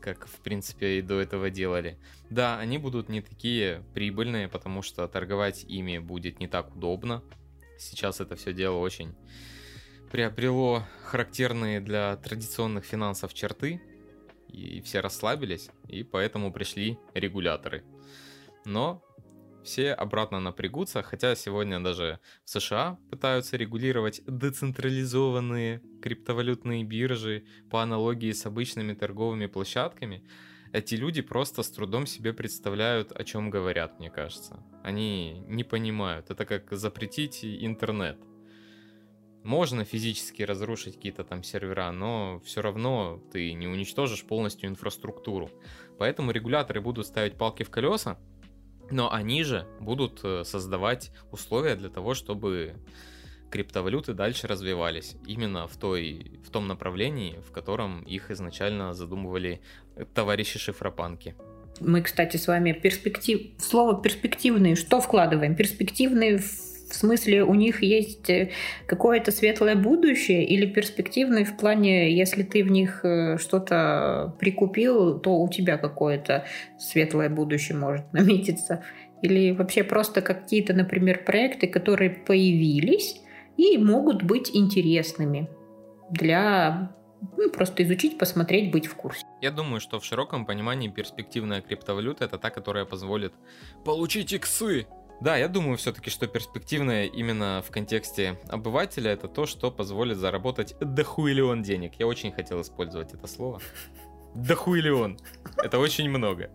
как 0.00 0.26
в 0.26 0.40
принципе 0.40 0.98
и 0.98 1.02
до 1.02 1.20
этого 1.20 1.48
делали. 1.48 1.96
Да, 2.28 2.58
они 2.58 2.78
будут 2.78 3.08
не 3.08 3.22
такие 3.22 3.84
прибыльные, 3.94 4.48
потому 4.48 4.82
что 4.82 5.06
торговать 5.06 5.62
ими 5.62 5.98
будет 5.98 6.40
не 6.40 6.48
так 6.48 6.74
удобно. 6.74 7.22
Сейчас 7.82 8.20
это 8.20 8.36
все 8.36 8.52
дело 8.52 8.76
очень 8.76 9.14
приобрело 10.10 10.84
характерные 11.04 11.80
для 11.80 12.16
традиционных 12.16 12.84
финансов 12.84 13.34
черты, 13.34 13.80
и 14.48 14.80
все 14.82 15.00
расслабились, 15.00 15.70
и 15.88 16.04
поэтому 16.04 16.52
пришли 16.52 16.98
регуляторы. 17.14 17.82
Но 18.64 19.02
все 19.64 19.92
обратно 19.92 20.38
напрягутся, 20.38 21.02
хотя 21.02 21.34
сегодня 21.34 21.80
даже 21.80 22.20
в 22.44 22.50
США 22.50 22.98
пытаются 23.10 23.56
регулировать 23.56 24.20
децентрализованные 24.26 25.80
криптовалютные 26.02 26.84
биржи 26.84 27.44
по 27.70 27.82
аналогии 27.82 28.32
с 28.32 28.44
обычными 28.44 28.92
торговыми 28.92 29.46
площадками. 29.46 30.24
Эти 30.72 30.94
люди 30.94 31.20
просто 31.20 31.62
с 31.62 31.70
трудом 31.70 32.06
себе 32.06 32.32
представляют, 32.32 33.12
о 33.12 33.24
чем 33.24 33.50
говорят, 33.50 33.98
мне 33.98 34.10
кажется. 34.10 34.64
Они 34.82 35.44
не 35.46 35.64
понимают. 35.64 36.30
Это 36.30 36.46
как 36.46 36.72
запретить 36.72 37.44
интернет. 37.44 38.18
Можно 39.42 39.84
физически 39.84 40.42
разрушить 40.42 40.94
какие-то 40.94 41.24
там 41.24 41.42
сервера, 41.42 41.90
но 41.90 42.40
все 42.44 42.62
равно 42.62 43.22
ты 43.32 43.52
не 43.52 43.66
уничтожишь 43.66 44.24
полностью 44.24 44.70
инфраструктуру. 44.70 45.50
Поэтому 45.98 46.30
регуляторы 46.30 46.80
будут 46.80 47.06
ставить 47.06 47.36
палки 47.36 47.64
в 47.64 47.70
колеса, 47.70 48.18
но 48.90 49.12
они 49.12 49.42
же 49.42 49.66
будут 49.78 50.20
э, 50.22 50.44
создавать 50.44 51.10
условия 51.32 51.74
для 51.74 51.90
того, 51.90 52.14
чтобы 52.14 52.76
криптовалюты 53.52 54.14
дальше 54.14 54.48
развивались 54.48 55.14
именно 55.26 55.68
в, 55.68 55.76
той, 55.76 56.32
в 56.44 56.50
том 56.50 56.66
направлении, 56.66 57.38
в 57.46 57.52
котором 57.52 58.02
их 58.02 58.30
изначально 58.30 58.94
задумывали 58.94 59.60
товарищи 60.14 60.58
шифропанки. 60.58 61.34
Мы, 61.80 62.02
кстати, 62.02 62.36
с 62.38 62.46
вами 62.48 62.72
перспектив... 62.72 63.40
слово 63.58 64.00
перспективные 64.00 64.74
что 64.74 65.00
вкладываем? 65.00 65.54
Перспективные 65.54 66.38
в 66.38 66.94
смысле, 66.94 67.42
у 67.42 67.54
них 67.54 67.82
есть 67.82 68.28
э, 68.28 68.50
какое-то 68.86 69.32
светлое 69.32 69.74
будущее 69.74 70.44
или 70.44 70.66
перспективное 70.66 71.44
в 71.46 71.56
плане, 71.56 72.14
если 72.14 72.42
ты 72.42 72.62
в 72.62 72.70
них 72.70 73.00
э, 73.02 73.38
что-то 73.38 74.36
прикупил, 74.38 75.18
то 75.18 75.38
у 75.38 75.48
тебя 75.48 75.78
какое-то 75.78 76.44
светлое 76.78 77.30
будущее 77.30 77.78
может 77.78 78.12
наметиться. 78.12 78.84
Или 79.22 79.52
вообще 79.52 79.84
просто 79.84 80.20
какие-то, 80.20 80.74
например, 80.74 81.24
проекты, 81.24 81.66
которые 81.66 82.10
появились 82.10 83.22
и 83.70 83.78
могут 83.78 84.22
быть 84.22 84.50
интересными 84.54 85.48
для 86.10 86.94
ну, 87.36 87.50
просто 87.50 87.84
изучить, 87.84 88.18
посмотреть, 88.18 88.72
быть 88.72 88.86
в 88.86 88.94
курсе. 88.94 89.24
Я 89.40 89.52
думаю, 89.52 89.80
что 89.80 90.00
в 90.00 90.04
широком 90.04 90.44
понимании 90.44 90.88
перспективная 90.88 91.60
криптовалюта 91.60 92.24
это 92.24 92.38
та, 92.38 92.50
которая 92.50 92.84
позволит 92.84 93.32
получить 93.84 94.32
иксы 94.32 94.86
да, 95.22 95.36
я 95.36 95.46
думаю 95.46 95.76
все-таки, 95.76 96.10
что 96.10 96.26
перспективное 96.26 97.04
именно 97.04 97.62
в 97.64 97.70
контексте 97.70 98.40
обывателя 98.48 99.12
это 99.12 99.28
то, 99.28 99.46
что 99.46 99.70
позволит 99.70 100.16
заработать 100.16 100.74
дохуиллион 100.80 101.62
денег. 101.62 101.92
Я 102.00 102.08
очень 102.08 102.32
хотел 102.32 102.60
использовать 102.60 103.14
это 103.14 103.28
слово. 103.28 103.60
Дохуиллион. 104.34 105.20
Это 105.58 105.78
очень 105.78 106.10
много. 106.10 106.50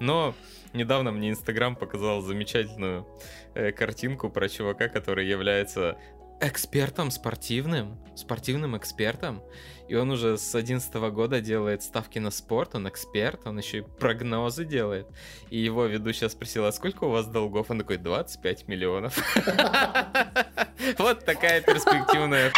Но 0.00 0.34
недавно 0.72 1.12
мне 1.12 1.30
Инстаграм 1.30 1.76
показал 1.76 2.20
замечательную 2.20 3.06
э, 3.54 3.70
картинку 3.70 4.30
про 4.30 4.48
чувака, 4.48 4.88
который 4.88 5.28
является 5.28 5.96
экспертом 6.40 7.10
спортивным, 7.10 7.98
спортивным 8.14 8.76
экспертом. 8.76 9.42
И 9.88 9.94
он 9.94 10.10
уже 10.10 10.36
с 10.36 10.54
11 10.54 10.92
года 11.10 11.40
делает 11.40 11.82
ставки 11.82 12.18
на 12.18 12.30
спорт, 12.30 12.74
он 12.74 12.88
эксперт, 12.88 13.46
он 13.46 13.58
еще 13.58 13.78
и 13.78 13.80
прогнозы 13.80 14.64
делает. 14.64 15.06
И 15.48 15.58
его 15.58 15.86
ведущая 15.86 16.28
спросила, 16.28 16.68
а 16.68 16.72
сколько 16.72 17.04
у 17.04 17.10
вас 17.10 17.26
долгов? 17.26 17.70
Он 17.70 17.78
такой, 17.78 17.96
25 17.96 18.68
миллионов. 18.68 19.18
Вот 20.96 21.24
такая 21.24 21.60
перспективная 21.60 22.52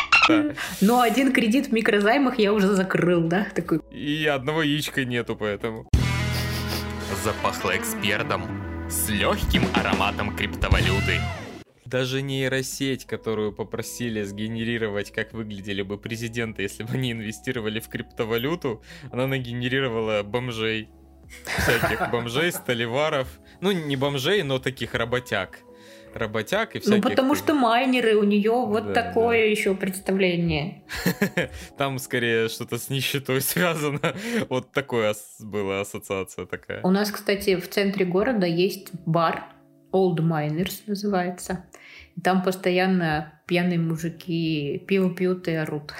Но 0.82 1.00
один 1.00 1.32
кредит 1.32 1.68
в 1.68 1.72
микрозаймах 1.72 2.38
я 2.38 2.52
уже 2.52 2.68
закрыл, 2.68 3.22
да? 3.22 3.46
Такой. 3.54 3.80
И 3.90 4.26
одного 4.26 4.62
яичка 4.62 5.04
нету, 5.04 5.36
поэтому. 5.36 5.86
Запахло 7.24 7.76
экспертом 7.76 8.46
с 8.90 9.08
легким 9.08 9.64
ароматом 9.74 10.36
криптовалюты. 10.36 11.18
Даже 11.90 12.22
нейросеть, 12.22 13.04
которую 13.04 13.52
попросили 13.52 14.22
сгенерировать, 14.22 15.10
как 15.10 15.32
выглядели 15.32 15.82
бы 15.82 15.98
президенты, 15.98 16.62
если 16.62 16.84
бы 16.84 16.92
они 16.92 17.10
инвестировали 17.10 17.80
в 17.80 17.88
криптовалюту, 17.88 18.80
она 19.10 19.26
нагенерировала 19.26 20.22
бомжей. 20.22 20.88
Всяких 21.58 22.10
бомжей, 22.12 22.52
столеваров. 22.52 23.26
Ну, 23.60 23.72
не 23.72 23.96
бомжей, 23.96 24.44
но 24.44 24.60
таких 24.60 24.94
работяг. 24.94 25.58
Работяг 26.14 26.76
и 26.76 26.78
ну, 26.78 26.82
всяких... 26.82 27.02
Ну, 27.02 27.10
потому 27.10 27.34
что 27.34 27.54
майнеры, 27.54 28.14
у 28.14 28.22
нее 28.22 28.52
вот 28.52 28.92
да, 28.92 28.94
такое 28.94 29.38
да. 29.38 29.44
еще 29.46 29.74
представление. 29.74 30.84
Там 31.76 31.98
скорее 31.98 32.48
что-то 32.48 32.78
с 32.78 32.88
нищетой 32.88 33.40
связано. 33.40 34.14
Вот 34.48 34.70
такое 34.70 35.12
была 35.40 35.80
ассоциация 35.80 36.46
такая. 36.46 36.82
У 36.82 36.90
нас, 36.90 37.10
кстати, 37.10 37.56
в 37.56 37.68
центре 37.68 38.04
города 38.04 38.46
есть 38.46 38.90
бар, 39.06 39.44
Old 39.92 40.18
Miners 40.18 40.82
называется. 40.86 41.64
Там 42.22 42.42
постоянно 42.42 43.40
пьяные 43.46 43.78
мужики 43.78 44.84
пиво 44.86 45.14
пьют 45.14 45.48
и 45.48 45.52
орут. 45.52 45.92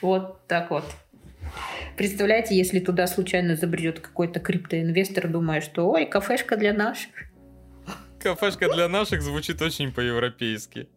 Вот 0.00 0.46
так 0.46 0.70
вот. 0.70 0.84
Представляете, 1.96 2.56
если 2.56 2.80
туда 2.80 3.06
случайно 3.06 3.56
забредет 3.56 4.00
какой-то 4.00 4.40
криптоинвестор, 4.40 5.28
думая, 5.28 5.60
что 5.60 5.90
ой, 5.90 6.06
кафешка 6.06 6.56
для 6.56 6.72
наших. 6.72 7.10
Кафешка 8.20 8.72
для 8.72 8.88
наших 8.88 9.22
звучит 9.22 9.60
очень 9.62 9.92
по-европейски. 9.92 10.88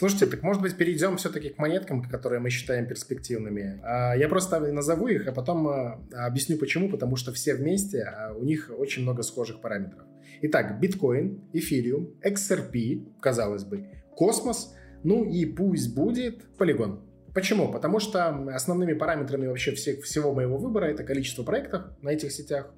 Слушайте, 0.00 0.24
так 0.24 0.42
может 0.42 0.62
быть 0.62 0.78
перейдем 0.78 1.18
все-таки 1.18 1.50
к 1.50 1.58
монеткам, 1.58 2.02
которые 2.02 2.40
мы 2.40 2.48
считаем 2.48 2.86
перспективными. 2.86 3.82
А, 3.82 4.16
я 4.16 4.30
просто 4.30 4.58
назову 4.58 5.08
их, 5.08 5.28
а 5.28 5.32
потом 5.32 5.68
а, 5.68 6.00
объясню 6.14 6.56
почему, 6.56 6.88
потому 6.88 7.16
что 7.16 7.34
все 7.34 7.54
вместе, 7.54 8.04
а, 8.04 8.32
у 8.32 8.42
них 8.42 8.70
очень 8.74 9.02
много 9.02 9.22
схожих 9.22 9.60
параметров. 9.60 10.06
Итак, 10.40 10.80
биткоин, 10.80 11.42
эфириум, 11.52 12.14
XRP, 12.24 13.18
казалось 13.20 13.64
бы, 13.64 13.88
космос, 14.16 14.74
ну 15.04 15.22
и 15.22 15.44
пусть 15.44 15.94
будет 15.94 16.50
полигон. 16.56 17.04
Почему? 17.34 17.70
Потому 17.70 18.00
что 18.00 18.28
основными 18.54 18.94
параметрами 18.94 19.48
вообще 19.48 19.72
всех, 19.72 20.02
всего 20.02 20.32
моего 20.32 20.56
выбора 20.56 20.86
это 20.86 21.04
количество 21.04 21.42
проектов 21.42 21.82
на 22.00 22.08
этих 22.08 22.32
сетях, 22.32 22.72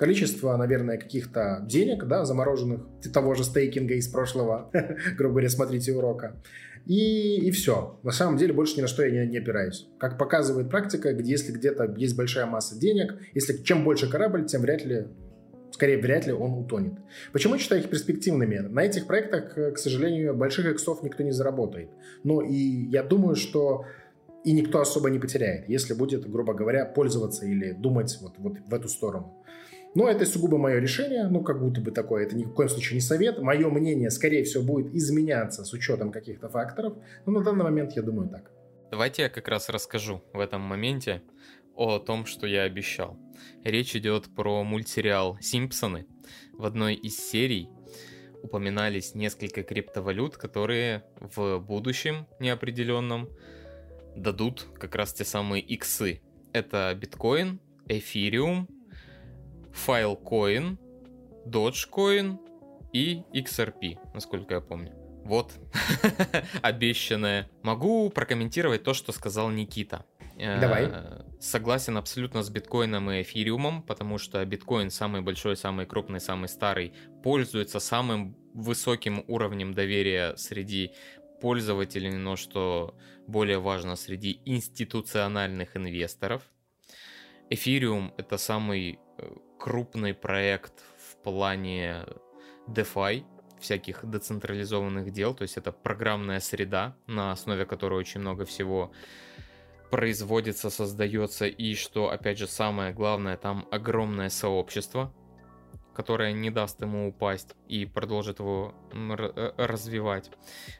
количество, 0.00 0.56
наверное, 0.56 0.96
каких-то 0.96 1.62
денег, 1.66 2.04
да, 2.06 2.24
замороженных, 2.24 2.80
того 3.12 3.34
же 3.34 3.44
стейкинга 3.44 3.94
из 3.94 4.08
прошлого, 4.08 4.70
грубо 5.18 5.34
говоря, 5.34 5.50
смотрите 5.50 5.92
урока. 5.92 6.42
И, 6.86 7.36
и 7.46 7.50
все. 7.50 8.00
На 8.02 8.10
самом 8.10 8.38
деле 8.38 8.54
больше 8.54 8.78
ни 8.78 8.80
на 8.80 8.88
что 8.88 9.04
я 9.04 9.10
не, 9.10 9.30
не 9.30 9.36
опираюсь. 9.36 9.88
Как 9.98 10.16
показывает 10.16 10.70
практика, 10.70 11.12
где 11.12 11.32
если 11.32 11.52
где-то 11.52 11.94
есть 11.98 12.16
большая 12.16 12.46
масса 12.46 12.78
денег, 12.78 13.14
если 13.34 13.62
чем 13.62 13.84
больше 13.84 14.08
корабль, 14.10 14.46
тем 14.46 14.62
вряд 14.62 14.86
ли 14.86 15.08
скорее 15.70 15.98
вряд 15.98 16.26
ли 16.26 16.32
он 16.32 16.54
утонет. 16.54 16.94
Почему 17.32 17.54
я 17.54 17.60
считаю 17.60 17.82
их 17.82 17.90
перспективными? 17.90 18.56
На 18.56 18.80
этих 18.80 19.06
проектах, 19.06 19.52
к 19.74 19.76
сожалению, 19.76 20.34
больших 20.34 20.64
иксов 20.64 21.02
никто 21.02 21.22
не 21.22 21.32
заработает. 21.32 21.90
Но 22.24 22.40
и 22.40 22.54
я 22.54 23.02
думаю, 23.02 23.36
что 23.36 23.84
и 24.44 24.52
никто 24.52 24.80
особо 24.80 25.10
не 25.10 25.18
потеряет, 25.18 25.68
если 25.68 25.92
будет, 25.92 26.26
грубо 26.30 26.54
говоря, 26.54 26.86
пользоваться 26.86 27.44
или 27.44 27.72
думать 27.72 28.16
вот, 28.22 28.32
вот 28.38 28.56
в 28.66 28.74
эту 28.74 28.88
сторону. 28.88 29.36
Но 29.94 30.08
это 30.08 30.24
сугубо 30.24 30.56
мое 30.56 30.78
решение, 30.78 31.26
ну, 31.28 31.42
как 31.42 31.60
будто 31.60 31.80
бы 31.80 31.90
такое, 31.90 32.24
это 32.24 32.36
ни 32.36 32.44
в 32.44 32.52
коем 32.52 32.68
случае 32.68 32.94
не 32.94 33.00
совет. 33.00 33.40
Мое 33.40 33.68
мнение, 33.68 34.10
скорее 34.10 34.44
всего, 34.44 34.62
будет 34.62 34.94
изменяться 34.94 35.64
с 35.64 35.72
учетом 35.72 36.12
каких-то 36.12 36.48
факторов, 36.48 36.96
но 37.26 37.32
на 37.32 37.42
данный 37.42 37.64
момент 37.64 37.92
я 37.96 38.02
думаю 38.02 38.28
так. 38.28 38.52
Давайте 38.90 39.22
я 39.22 39.28
как 39.28 39.48
раз 39.48 39.68
расскажу 39.68 40.22
в 40.32 40.38
этом 40.38 40.60
моменте 40.60 41.22
о 41.74 41.98
том, 41.98 42.26
что 42.26 42.46
я 42.46 42.62
обещал. 42.62 43.16
Речь 43.64 43.96
идет 43.96 44.32
про 44.34 44.62
мультсериал 44.62 45.38
«Симпсоны». 45.40 46.06
В 46.52 46.64
одной 46.64 46.94
из 46.94 47.16
серий 47.16 47.68
упоминались 48.42 49.14
несколько 49.14 49.62
криптовалют, 49.62 50.36
которые 50.36 51.04
в 51.20 51.58
будущем 51.58 52.26
неопределенном 52.38 53.28
дадут 54.16 54.66
как 54.78 54.94
раз 54.94 55.12
те 55.12 55.24
самые 55.24 55.62
иксы. 55.62 56.20
Это 56.52 56.96
биткоин, 57.00 57.60
эфириум, 57.86 58.68
Filecoin, 59.72 60.78
Dogecoin 61.46 62.38
и 62.92 63.22
XRP, 63.32 63.98
насколько 64.14 64.54
я 64.54 64.60
помню. 64.60 64.92
Вот, 65.24 65.52
обещанное. 66.62 67.48
Могу 67.62 68.10
прокомментировать 68.10 68.82
то, 68.82 68.94
что 68.94 69.12
сказал 69.12 69.50
Никита. 69.50 70.04
Давай. 70.36 70.88
Э, 70.90 71.22
Согласен 71.38 71.96
абсолютно 71.96 72.42
с 72.42 72.50
биткоином 72.50 73.10
и 73.10 73.22
эфириумом, 73.22 73.82
потому 73.82 74.18
что 74.18 74.44
биткоин 74.44 74.90
самый 74.90 75.20
большой, 75.20 75.56
самый 75.56 75.86
крупный, 75.86 76.20
самый 76.20 76.48
старый, 76.48 76.94
пользуется 77.22 77.78
самым 77.78 78.36
высоким 78.54 79.24
уровнем 79.28 79.74
доверия 79.74 80.34
среди 80.36 80.92
пользователей, 81.40 82.10
но 82.10 82.36
что 82.36 82.96
более 83.26 83.58
важно, 83.58 83.96
среди 83.96 84.40
институциональных 84.44 85.76
инвесторов. 85.76 86.42
Эфириум 87.50 88.14
это 88.16 88.38
самый 88.38 88.98
э, 89.18 89.36
крупный 89.60 90.14
проект 90.14 90.72
в 90.96 91.22
плане 91.22 92.06
DeFi, 92.66 93.24
всяких 93.60 94.08
децентрализованных 94.08 95.12
дел, 95.12 95.34
то 95.34 95.42
есть 95.42 95.58
это 95.58 95.70
программная 95.70 96.40
среда, 96.40 96.96
на 97.06 97.30
основе 97.32 97.66
которой 97.66 98.00
очень 98.00 98.20
много 98.20 98.46
всего 98.46 98.90
производится, 99.90 100.70
создается, 100.70 101.46
и 101.46 101.74
что, 101.74 102.10
опять 102.10 102.38
же, 102.38 102.46
самое 102.46 102.94
главное, 102.94 103.36
там 103.36 103.68
огромное 103.70 104.30
сообщество, 104.30 105.12
которое 106.00 106.32
не 106.32 106.50
даст 106.50 106.80
ему 106.80 107.08
упасть 107.08 107.54
и 107.68 107.84
продолжит 107.84 108.38
его 108.38 108.72
э, 108.90 109.52
развивать. 109.58 110.30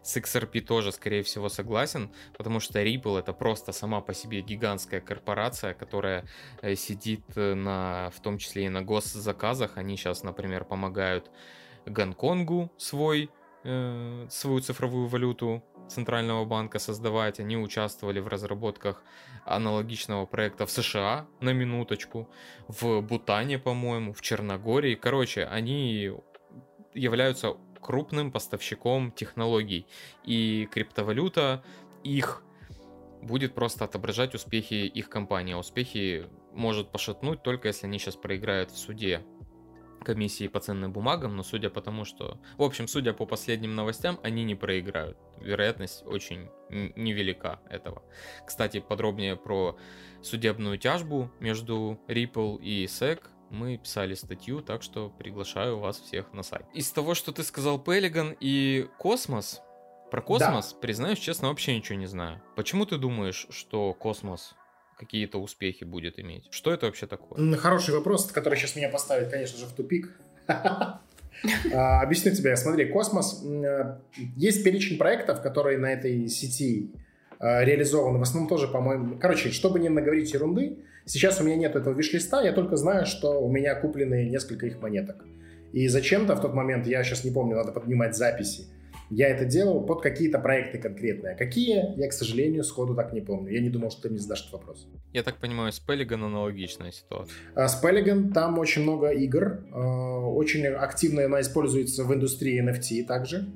С 0.02 0.16
XRP 0.16 0.62
тоже, 0.62 0.92
скорее 0.92 1.22
всего, 1.22 1.50
согласен, 1.50 2.10
потому 2.38 2.58
что 2.58 2.82
Ripple 2.82 3.18
это 3.18 3.34
просто 3.34 3.72
сама 3.72 4.00
по 4.00 4.14
себе 4.14 4.40
гигантская 4.40 5.02
корпорация, 5.02 5.74
которая 5.74 6.24
э, 6.62 6.74
сидит 6.74 7.20
э, 7.36 7.52
на, 7.52 8.10
в 8.16 8.20
том 8.22 8.38
числе 8.38 8.64
и 8.64 8.68
на 8.70 8.80
госзаказах. 8.80 9.76
Они 9.76 9.98
сейчас, 9.98 10.22
например, 10.22 10.64
помогают 10.64 11.30
Гонконгу 11.84 12.72
свой, 12.78 13.28
свою 13.62 14.60
цифровую 14.60 15.06
валюту 15.06 15.62
Центрального 15.90 16.44
банка 16.44 16.78
создавать. 16.78 17.40
Они 17.40 17.56
участвовали 17.56 18.20
в 18.20 18.28
разработках 18.28 19.02
аналогичного 19.44 20.26
проекта 20.26 20.66
в 20.66 20.70
США, 20.70 21.26
на 21.40 21.52
минуточку, 21.52 22.28
в 22.68 23.00
Бутане, 23.00 23.58
по-моему, 23.58 24.12
в 24.12 24.20
Черногории. 24.20 24.94
Короче, 24.94 25.44
они 25.44 26.12
являются 26.94 27.56
крупным 27.80 28.30
поставщиком 28.30 29.10
технологий. 29.10 29.86
И 30.24 30.68
криптовалюта 30.70 31.62
их 32.04 32.42
будет 33.22 33.54
просто 33.54 33.84
отображать 33.84 34.34
успехи 34.34 34.74
их 34.74 35.08
компании. 35.08 35.54
Успехи 35.54 36.26
может 36.52 36.90
пошатнуть 36.90 37.42
только 37.42 37.68
если 37.68 37.86
они 37.86 37.98
сейчас 37.98 38.16
проиграют 38.16 38.70
в 38.70 38.78
суде 38.78 39.22
комиссии 40.04 40.48
по 40.48 40.60
ценным 40.60 40.92
бумагам, 40.92 41.36
но 41.36 41.42
судя 41.42 41.70
по 41.70 41.80
тому, 41.80 42.04
что... 42.04 42.40
В 42.56 42.62
общем, 42.62 42.88
судя 42.88 43.12
по 43.12 43.26
последним 43.26 43.74
новостям, 43.74 44.18
они 44.22 44.44
не 44.44 44.54
проиграют. 44.54 45.18
Вероятность 45.40 46.04
очень 46.06 46.48
невелика 46.68 47.60
этого. 47.68 48.02
Кстати, 48.46 48.80
подробнее 48.80 49.36
про 49.36 49.78
судебную 50.22 50.78
тяжбу 50.78 51.30
между 51.40 52.00
Ripple 52.08 52.60
и 52.60 52.84
SEC 52.84 53.20
мы 53.50 53.78
писали 53.78 54.14
статью, 54.14 54.62
так 54.62 54.82
что 54.82 55.10
приглашаю 55.10 55.78
вас 55.78 55.98
всех 55.98 56.32
на 56.32 56.42
сайт. 56.42 56.66
Из 56.72 56.90
того, 56.90 57.14
что 57.14 57.32
ты 57.32 57.42
сказал, 57.42 57.78
Пелиган 57.78 58.36
и 58.38 58.88
Космос, 58.98 59.60
про 60.10 60.22
космос, 60.22 60.72
да. 60.72 60.78
признаюсь 60.80 61.18
честно, 61.18 61.48
вообще 61.48 61.76
ничего 61.76 61.98
не 61.98 62.06
знаю. 62.06 62.42
Почему 62.56 62.84
ты 62.84 62.98
думаешь, 62.98 63.46
что 63.50 63.94
космос 63.94 64.54
какие-то 65.00 65.38
успехи 65.38 65.84
будет 65.84 66.20
иметь? 66.20 66.44
Что 66.50 66.72
это 66.72 66.86
вообще 66.86 67.06
такое? 67.06 67.56
Хороший 67.56 67.94
вопрос, 67.94 68.30
который 68.30 68.58
сейчас 68.58 68.76
меня 68.76 68.90
поставит, 68.90 69.30
конечно 69.30 69.58
же, 69.58 69.66
в 69.66 69.72
тупик. 69.72 70.16
А, 71.72 72.02
объясню 72.02 72.34
тебе. 72.34 72.54
Смотри, 72.54 72.84
космос. 72.84 73.42
Э, 73.42 73.96
есть 74.36 74.62
перечень 74.62 74.98
проектов, 74.98 75.40
которые 75.40 75.78
на 75.78 75.90
этой 75.90 76.28
сети 76.28 76.90
э, 77.38 77.64
реализованы. 77.64 78.18
В 78.18 78.22
основном 78.22 78.46
тоже, 78.46 78.68
по-моему... 78.68 79.16
Короче, 79.18 79.50
чтобы 79.50 79.80
не 79.80 79.88
наговорить 79.88 80.34
ерунды, 80.34 80.76
сейчас 81.06 81.40
у 81.40 81.44
меня 81.44 81.56
нет 81.56 81.76
этого 81.76 81.94
виш-листа, 81.94 82.42
я 82.42 82.52
только 82.52 82.76
знаю, 82.76 83.06
что 83.06 83.40
у 83.40 83.50
меня 83.50 83.74
куплены 83.74 84.28
несколько 84.28 84.66
их 84.66 84.82
монеток. 84.82 85.24
И 85.72 85.88
зачем-то 85.88 86.36
в 86.36 86.42
тот 86.42 86.52
момент, 86.52 86.86
я 86.86 87.02
сейчас 87.04 87.24
не 87.24 87.30
помню, 87.30 87.56
надо 87.56 87.72
поднимать 87.72 88.14
записи, 88.14 88.66
я 89.10 89.28
это 89.28 89.44
делал 89.44 89.84
под 89.84 90.02
какие-то 90.02 90.38
проекты 90.38 90.78
конкретные. 90.78 91.36
Какие, 91.36 91.98
я, 91.98 92.08
к 92.08 92.12
сожалению, 92.12 92.62
сходу 92.62 92.94
так 92.94 93.12
не 93.12 93.20
помню. 93.20 93.52
Я 93.52 93.60
не 93.60 93.68
думал, 93.68 93.90
что 93.90 94.02
ты 94.02 94.10
мне 94.10 94.18
задашь 94.18 94.42
этот 94.42 94.52
вопрос. 94.52 94.86
Я 95.12 95.24
так 95.24 95.38
понимаю, 95.38 95.72
с 95.72 95.82
Pelican 95.86 96.24
аналогичная 96.24 96.92
ситуация. 96.92 97.34
А 97.54 97.66
с 97.68 97.82
Pelican 97.82 98.32
там 98.32 98.58
очень 98.58 98.82
много 98.82 99.10
игр. 99.10 99.64
А, 99.72 100.20
очень 100.26 100.64
активно 100.66 101.24
она 101.24 101.40
используется 101.40 102.04
в 102.04 102.14
индустрии 102.14 102.62
NFT 102.64 103.04
также. 103.04 103.48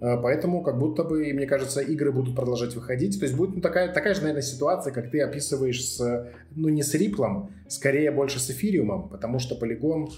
А, 0.00 0.16
поэтому 0.16 0.62
как 0.62 0.78
будто 0.78 1.04
бы, 1.04 1.30
мне 1.32 1.46
кажется, 1.46 1.80
игры 1.80 2.10
будут 2.10 2.34
продолжать 2.34 2.74
выходить. 2.74 3.18
То 3.18 3.26
есть 3.26 3.36
будет 3.36 3.56
ну, 3.56 3.60
такая, 3.60 3.92
такая 3.92 4.14
же, 4.14 4.22
наверное, 4.22 4.42
ситуация, 4.42 4.94
как 4.94 5.10
ты 5.10 5.20
описываешь 5.20 5.84
с, 5.84 6.32
ну 6.56 6.68
не 6.70 6.82
с 6.82 6.94
Риплом, 6.94 7.52
скорее 7.68 8.10
больше 8.10 8.40
с 8.40 8.50
Эфириумом, 8.50 9.10
потому 9.10 9.38
что 9.38 9.56
полигон 9.56 10.08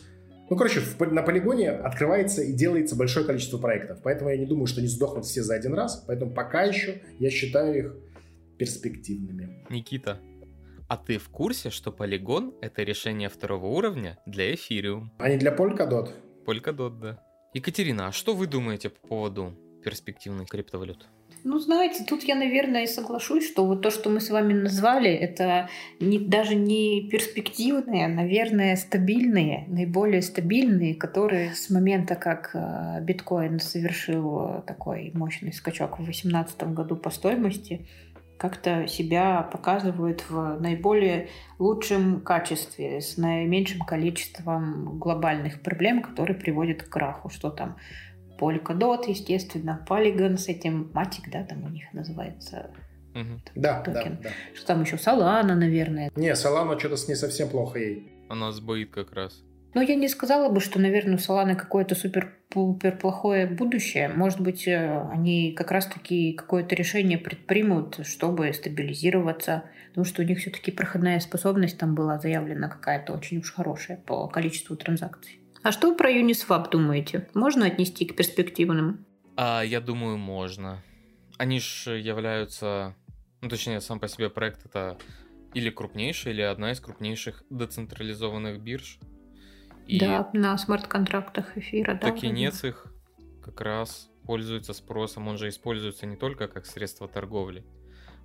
ну, 0.51 0.57
короче, 0.57 0.81
в, 0.81 1.01
на 1.13 1.23
полигоне 1.23 1.71
открывается 1.71 2.43
и 2.43 2.53
делается 2.53 2.97
большое 2.97 3.25
количество 3.25 3.59
проектов, 3.59 4.01
поэтому 4.03 4.31
я 4.31 4.37
не 4.37 4.47
думаю, 4.47 4.67
что 4.67 4.81
они 4.81 4.89
сдохнут 4.89 5.25
все 5.25 5.43
за 5.43 5.55
один 5.55 5.75
раз, 5.75 6.05
поэтому 6.07 6.33
пока 6.33 6.63
еще 6.63 7.03
я 7.19 7.31
считаю 7.31 7.79
их 7.79 7.97
перспективными. 8.59 9.65
Никита, 9.71 10.21
а 10.89 10.97
ты 10.97 11.19
в 11.19 11.29
курсе, 11.29 11.71
что 11.71 11.91
полигон— 11.91 12.55
это 12.61 12.83
решение 12.83 13.29
второго 13.29 13.67
уровня 13.67 14.19
для 14.27 14.55
эфириум? 14.55 15.13
А 15.19 15.31
не 15.31 15.39
для 15.39 15.55
Polkadot? 15.55 16.11
Polkadot, 16.47 17.01
да. 17.01 17.19
Екатерина, 17.55 18.09
а 18.09 18.13
что 18.13 18.35
вы 18.35 18.47
думаете 18.47 18.91
по 18.91 19.07
поводу 19.09 19.55
перспективных 19.83 20.49
криптовалют? 20.49 21.07
Ну, 21.45 21.59
знаете, 21.59 22.05
тут 22.05 22.23
я, 22.23 22.37
наверное, 22.37 22.85
и 22.85 22.87
соглашусь, 22.87 23.47
что 23.47 23.67
вот 23.67 23.83
то, 23.83 23.91
что 23.91 24.09
мы 24.09 24.21
с 24.21 24.31
вами 24.31 24.55
назвали, 24.55 25.11
это 25.11 25.69
не, 26.01 26.19
даже 26.19 26.55
не 26.55 27.07
перспективные, 27.11 28.07
а, 28.07 28.09
наверное, 28.09 28.77
стабильные, 28.77 29.67
наиболее 29.69 30.23
стабильные, 30.23 30.95
которые 30.95 31.55
с 31.55 31.69
момента, 31.69 32.15
как 32.15 32.53
э, 32.55 33.03
биткоин 33.03 33.61
совершил 33.61 34.63
такой 34.67 35.11
мощный 35.13 35.53
скачок 35.53 35.99
в 35.99 36.05
2018 36.05 36.73
году 36.73 36.97
по 36.97 37.11
стоимости, 37.11 37.87
как-то 38.39 38.87
себя 38.89 39.43
показывают 39.43 40.25
в 40.31 40.59
наиболее 40.61 41.29
лучшем 41.59 42.23
качестве, 42.23 43.03
с 43.03 43.19
наименьшим 43.19 43.81
количеством 43.83 44.99
глобальных 44.99 45.61
проблем, 45.61 46.01
которые 46.01 46.39
приводят 46.39 46.83
к 46.83 46.89
краху. 46.89 47.29
Что 47.29 47.51
там 47.51 47.77
Polkadot, 48.39 49.05
естественно, 49.09 49.85
Polygon 49.89 50.37
с 50.37 50.49
этим, 50.49 50.91
Matic, 50.95 51.31
да, 51.31 51.45
там 51.45 51.65
у 51.65 51.69
них 51.69 51.93
называется 51.93 52.71
угу. 53.15 53.41
да, 53.55 53.81
токен. 53.81 54.19
Да, 54.23 54.29
да. 54.29 54.31
Что 54.55 54.67
там 54.67 54.83
еще, 54.83 54.97
Solana, 54.97 55.55
наверное. 55.55 56.11
Не, 56.17 56.33
Solana 56.33 56.79
что-то 56.79 56.97
с 56.97 57.09
ней 57.09 57.15
совсем 57.15 57.49
плохо 57.49 57.79
ей. 57.79 58.11
Она 58.29 58.53
сбоит 58.53 58.91
как 58.91 59.13
раз. 59.13 59.43
Но 59.75 59.83
я 59.83 59.97
не 59.97 60.09
сказала 60.09 60.49
бы, 60.51 60.61
что, 60.61 60.79
наверное, 60.79 61.17
у 61.17 61.19
Solana 61.19 61.57
какое-то 61.57 61.97
супер-пупер 61.97 62.97
плохое 62.97 63.47
будущее. 63.47 64.09
Может 64.09 64.41
быть, 64.41 64.69
э, 64.69 65.09
они 65.11 65.53
как 65.53 65.73
раз-таки 65.73 66.33
какое-то 66.33 66.77
решение 66.77 67.19
предпримут, 67.19 68.07
чтобы 68.07 68.53
стабилизироваться. 68.53 69.65
Потому 69.89 70.05
что 70.05 70.23
у 70.23 70.25
них 70.25 70.39
все-таки 70.39 70.71
проходная 70.71 71.19
способность 71.19 71.79
там 71.79 71.97
была 71.97 72.19
заявлена 72.19 72.69
какая-то 72.69 73.13
очень 73.13 73.39
уж 73.39 73.53
хорошая 73.53 73.97
по 73.97 74.29
количеству 74.29 74.77
транзакций. 74.77 75.41
А 75.65 75.73
что 75.73 75.89
вы 75.89 75.97
про 75.97 76.13
Uniswap 76.13 76.71
думаете? 76.71 77.27
Можно 77.33 77.65
отнести 77.65 78.05
к 78.05 78.15
перспективным? 78.15 79.07
А, 79.35 79.63
я 79.63 79.81
думаю, 79.81 80.19
можно. 80.19 80.83
Они 81.39 81.59
же 81.59 81.99
являются, 81.99 82.95
ну 83.41 83.49
точнее, 83.49 83.81
сам 83.81 83.99
по 83.99 84.07
себе 84.07 84.29
проект 84.29 84.67
это 84.67 84.99
или 85.55 85.71
крупнейший, 85.71 86.33
или 86.33 86.43
одна 86.43 86.73
из 86.73 86.81
крупнейших 86.81 87.45
децентрализованных 87.49 88.61
бирж. 88.61 88.99
И 89.87 89.99
да, 89.99 90.29
на 90.35 90.59
смарт-контрактах 90.59 91.57
эфира, 91.57 91.95
да. 91.95 92.11
Токенец 92.11 92.63
их 92.63 92.93
как 93.43 93.63
раз 93.63 94.11
пользуется 94.27 94.75
спросом. 94.75 95.29
Он 95.29 95.39
же 95.39 95.49
используется 95.49 96.05
не 96.05 96.17
только 96.17 96.47
как 96.47 96.67
средство 96.67 97.09
торговли. 97.09 97.65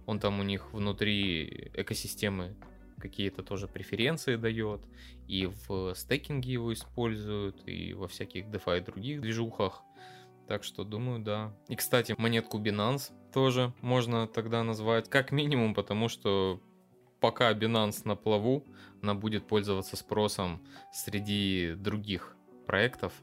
Он 0.06 0.20
там 0.20 0.42
у 0.42 0.44
них 0.44 0.74
внутри 0.74 1.72
экосистемы 1.74 2.58
какие-то 3.00 3.44
тоже 3.44 3.68
преференции 3.68 4.36
дает, 4.36 4.82
и 5.28 5.48
в 5.68 5.94
стейкинге 5.96 6.54
его 6.54 6.74
используют, 6.74 7.68
и 7.68 7.94
во 7.94 8.08
всяких 8.08 8.46
DeFi 8.46 8.84
других 8.84 9.22
движухах. 9.22 9.84
Так 10.48 10.64
что 10.64 10.84
думаю, 10.84 11.20
да. 11.20 11.54
И, 11.68 11.76
кстати, 11.76 12.16
монетку 12.18 12.60
Binance 12.60 13.12
тоже 13.32 13.74
можно 13.82 14.28
тогда 14.28 14.64
назвать 14.64 15.08
как 15.10 15.32
минимум, 15.32 15.76
потому 15.76 16.10
что 16.10 16.60
пока 17.20 17.54
Binance 17.54 18.02
на 18.06 18.16
плаву, 18.16 18.66
она 19.02 19.14
будет 19.14 19.48
пользоваться 19.48 19.96
спросом 19.96 20.62
среди 20.92 21.76
других 21.78 22.36
проектов. 22.66 23.14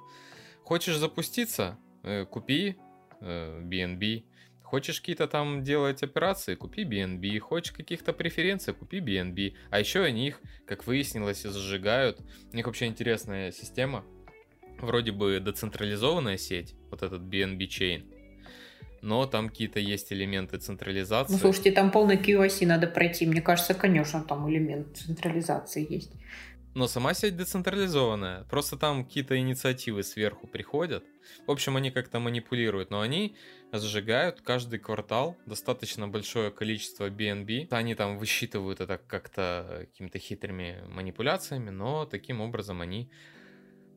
Хочешь 0.63 0.97
запуститься? 0.97 1.79
Э, 2.03 2.25
купи 2.25 2.77
BNB, 3.21 4.19
э, 4.19 4.23
Хочешь 4.67 4.99
какие-то 5.01 5.29
там 5.29 5.63
делать 5.63 6.03
операции, 6.03 6.57
купи 6.57 6.83
BNB. 6.83 7.39
Хочешь 7.39 7.73
каких-то 7.73 8.13
преференций, 8.13 8.75
купи 8.75 8.99
BNB. 8.99 9.55
А 9.71 9.79
еще 9.79 10.03
они 10.03 10.27
их, 10.27 10.41
как 10.67 10.89
выяснилось, 10.89 11.43
зажигают. 11.43 12.19
У 12.53 12.57
них 12.57 12.67
вообще 12.67 12.87
интересная 12.87 13.53
система. 13.53 14.05
Вроде 14.81 15.13
бы 15.13 15.41
децентрализованная 15.41 16.37
сеть, 16.37 16.75
вот 16.91 17.05
этот 17.05 17.23
BNB 17.23 17.59
Chain. 17.69 18.03
но 19.03 19.25
там 19.27 19.49
какие-то 19.49 19.79
есть 19.79 20.13
элементы 20.13 20.59
централизации. 20.59 21.33
Ну, 21.33 21.39
слушайте, 21.39 21.71
там 21.71 21.93
полный 21.93 22.17
QoC 22.17 22.67
надо 22.67 22.89
пройти. 22.89 23.25
Мне 23.25 23.41
кажется, 23.41 23.73
конечно, 23.73 24.21
там 24.23 24.51
элемент 24.51 24.97
централизации 24.97 25.87
есть. 25.89 26.13
Но 26.77 26.89
сама 26.89 27.15
сеть 27.15 27.39
децентрализованная. 27.39 28.45
Просто 28.51 28.77
там 28.77 29.07
какие-то 29.07 29.39
инициативы 29.39 30.03
сверху 30.03 30.47
приходят. 30.47 31.05
В 31.47 31.51
общем, 31.51 31.75
они 31.79 31.91
как-то 31.91 32.19
манипулируют, 32.19 32.91
но 32.91 33.01
они 33.01 33.35
сжигают 33.73 34.43
каждый 34.43 34.79
квартал 34.79 35.39
достаточно 35.47 36.07
большое 36.07 36.51
количество 36.51 37.09
BNB. 37.09 37.69
Они 37.71 37.95
там 37.95 38.19
высчитывают 38.19 38.81
это 38.81 38.99
как-то 38.99 39.87
какими-то 39.91 40.19
хитрыми 40.19 40.85
манипуляциями, 40.87 41.71
но 41.71 42.05
таким 42.05 42.43
образом 42.43 42.83
они 42.83 43.11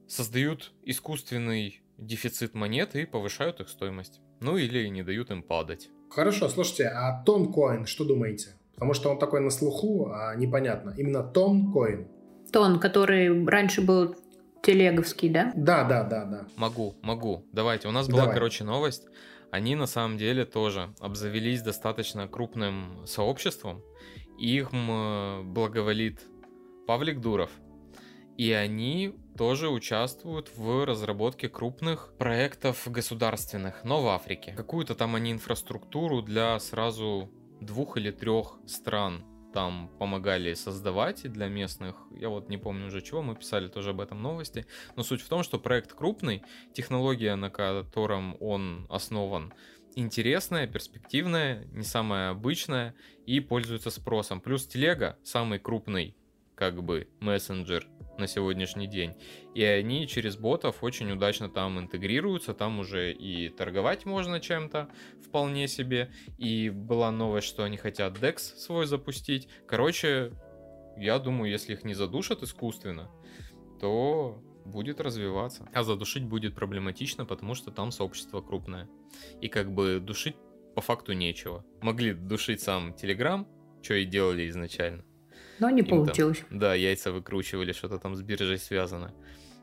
создают 0.07 0.71
искусственный 0.83 1.81
дефицит 1.97 2.53
монет 2.53 2.95
и 2.95 3.05
повышают 3.05 3.59
их 3.59 3.67
стоимость. 3.67 4.21
Ну 4.39 4.55
или 4.55 4.87
не 4.87 5.03
дают 5.03 5.31
им 5.31 5.43
падать. 5.43 5.89
Хорошо, 6.09 6.47
слушайте, 6.47 6.85
а 6.85 7.25
Тонкоин, 7.25 7.85
что 7.87 8.05
думаете? 8.05 8.55
Потому 8.75 8.93
что 8.93 9.09
он 9.09 9.19
такой 9.19 9.41
на 9.41 9.49
слуху, 9.49 10.09
а 10.13 10.33
непонятно. 10.35 10.95
Именно 10.97 11.23
Тонкоин. 11.23 12.18
Тон, 12.49 12.79
который 12.79 13.45
раньше 13.45 13.81
был 13.81 14.15
телеговский, 14.61 15.29
да? 15.29 15.51
Да, 15.55 15.83
да, 15.83 16.03
да, 16.03 16.25
да. 16.25 16.47
Могу, 16.55 16.95
могу. 17.01 17.45
Давайте. 17.51 17.87
У 17.87 17.91
нас 17.91 18.07
была, 18.07 18.21
Давай. 18.21 18.35
короче, 18.35 18.63
новость. 18.63 19.07
Они 19.51 19.75
на 19.75 19.87
самом 19.87 20.17
деле 20.17 20.45
тоже 20.45 20.93
обзавелись 20.99 21.61
достаточно 21.61 22.27
крупным 22.27 23.05
сообществом. 23.05 23.81
Их 24.37 24.71
благоволит 24.71 26.21
Павлик 26.87 27.19
Дуров. 27.19 27.51
И 28.37 28.51
они 28.53 29.15
тоже 29.37 29.69
участвуют 29.69 30.49
в 30.55 30.85
разработке 30.85 31.49
крупных 31.49 32.13
проектов 32.17 32.87
государственных, 32.87 33.83
но 33.83 34.01
в 34.01 34.07
Африке. 34.07 34.53
Какую-то 34.55 34.95
там 34.95 35.15
они 35.15 35.31
инфраструктуру 35.31 36.21
для 36.21 36.57
сразу 36.59 37.29
двух 37.59 37.97
или 37.97 38.11
трех 38.11 38.57
стран 38.65 39.25
там 39.53 39.89
помогали 39.99 40.53
создавать 40.53 41.31
для 41.31 41.47
местных. 41.47 41.95
Я 42.11 42.29
вот 42.29 42.49
не 42.49 42.57
помню 42.57 42.87
уже 42.87 43.01
чего, 43.01 43.21
мы 43.21 43.35
писали 43.35 43.67
тоже 43.67 43.91
об 43.91 44.01
этом 44.01 44.21
новости. 44.21 44.65
Но 44.95 45.03
суть 45.03 45.21
в 45.21 45.29
том, 45.29 45.43
что 45.43 45.59
проект 45.59 45.93
крупный, 45.93 46.43
технология, 46.73 47.35
на 47.35 47.49
котором 47.49 48.37
он 48.39 48.85
основан, 48.89 49.53
интересная, 49.95 50.67
перспективная, 50.67 51.65
не 51.71 51.83
самая 51.83 52.31
обычная 52.31 52.95
и 53.25 53.39
пользуется 53.39 53.89
спросом. 53.89 54.41
Плюс 54.41 54.67
телега 54.67 55.17
самый 55.23 55.59
крупный 55.59 56.15
как 56.55 56.83
бы 56.83 57.07
мессенджер 57.19 57.87
на 58.19 58.27
сегодняшний 58.27 58.87
день. 58.87 59.15
И 59.55 59.63
они 59.63 60.07
через 60.07 60.37
ботов 60.37 60.83
очень 60.83 61.11
удачно 61.11 61.49
там 61.49 61.79
интегрируются, 61.79 62.53
там 62.53 62.79
уже 62.79 63.11
и 63.11 63.49
торговать 63.49 64.05
можно 64.05 64.39
чем-то 64.39 64.89
вполне 65.25 65.67
себе. 65.67 66.11
И 66.37 66.69
была 66.69 67.11
новость, 67.11 67.47
что 67.47 67.63
они 67.63 67.77
хотят 67.77 68.17
DEX 68.17 68.37
свой 68.37 68.85
запустить. 68.85 69.47
Короче, 69.67 70.31
я 70.97 71.19
думаю, 71.19 71.51
если 71.51 71.73
их 71.73 71.83
не 71.83 71.93
задушат 71.93 72.43
искусственно, 72.43 73.09
то 73.79 74.43
будет 74.65 75.01
развиваться. 75.01 75.67
А 75.73 75.83
задушить 75.83 76.23
будет 76.23 76.55
проблематично, 76.55 77.25
потому 77.25 77.55
что 77.55 77.71
там 77.71 77.91
сообщество 77.91 78.41
крупное. 78.41 78.89
И 79.41 79.47
как 79.47 79.73
бы 79.73 79.99
душить 79.99 80.35
по 80.75 80.81
факту 80.81 81.13
нечего. 81.13 81.65
Могли 81.81 82.13
душить 82.13 82.61
сам 82.61 82.91
Telegram, 82.91 83.47
что 83.81 83.95
и 83.95 84.05
делали 84.05 84.47
изначально. 84.49 85.03
Но 85.59 85.69
не 85.69 85.81
Им 85.81 85.87
там, 85.87 86.05
получилось. 86.05 86.43
да, 86.49 86.73
яйца 86.73 87.11
выкручивали, 87.11 87.71
что-то 87.73 87.97
там 87.99 88.15
с 88.15 88.21
биржей 88.21 88.57
связано. 88.57 89.13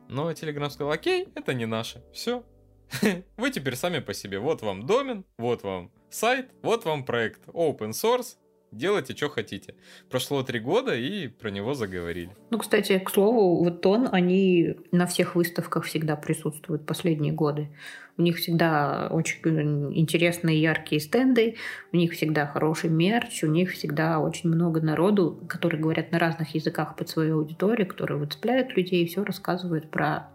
Но 0.09 0.31
Telegram 0.31 0.71
сказал, 0.71 0.93
окей, 0.93 1.29
это 1.35 1.55
не 1.55 1.67
наше, 1.67 2.03
все. 2.13 2.45
Вы 3.37 3.51
теперь 3.51 3.77
сами 3.77 3.99
по 4.01 4.15
себе. 4.15 4.39
Вот 4.39 4.63
вам 4.63 4.87
домен, 4.87 5.25
вот 5.39 5.63
вам 5.63 5.91
сайт, 6.11 6.51
вот 6.63 6.85
вам 6.85 7.05
проект 7.05 7.47
open 7.49 7.91
source. 7.91 8.37
Делайте, 8.73 9.17
что 9.17 9.29
хотите. 9.29 9.75
Прошло 10.11 10.43
три 10.43 10.59
года, 10.59 10.95
и 10.95 11.29
про 11.29 11.51
него 11.51 11.75
заговорили. 11.75 12.31
Ну, 12.51 12.59
кстати, 12.59 12.99
к 12.99 13.11
слову, 13.11 13.63
вот 13.65 13.81
Тон, 13.81 14.09
они 14.11 14.77
на 14.91 15.07
всех 15.07 15.35
выставках 15.35 15.85
всегда 15.85 16.17
присутствуют 16.17 16.85
последние 16.85 17.33
годы. 17.33 17.69
У 18.19 18.23
них 18.23 18.39
всегда 18.39 19.09
очень 19.11 19.95
интересные 19.95 20.61
яркие 20.61 21.01
стенды, 21.01 21.57
у 21.93 21.97
них 21.97 22.13
всегда 22.13 22.47
хороший 22.47 22.91
мерч, 22.91 23.45
у 23.45 23.47
них 23.47 23.73
всегда 23.73 24.19
очень 24.19 24.51
много 24.51 24.81
народу, 24.81 25.39
которые 25.49 25.81
говорят 25.81 26.11
на 26.13 26.19
разных 26.19 26.55
языках 26.55 26.97
под 26.97 27.09
свою 27.09 27.39
аудиторию, 27.39 27.87
которые 27.87 28.19
выцепляют 28.19 28.77
людей 28.77 29.05
и 29.05 29.07
все 29.07 29.23
рассказывают 29.23 29.91
про 29.91 30.29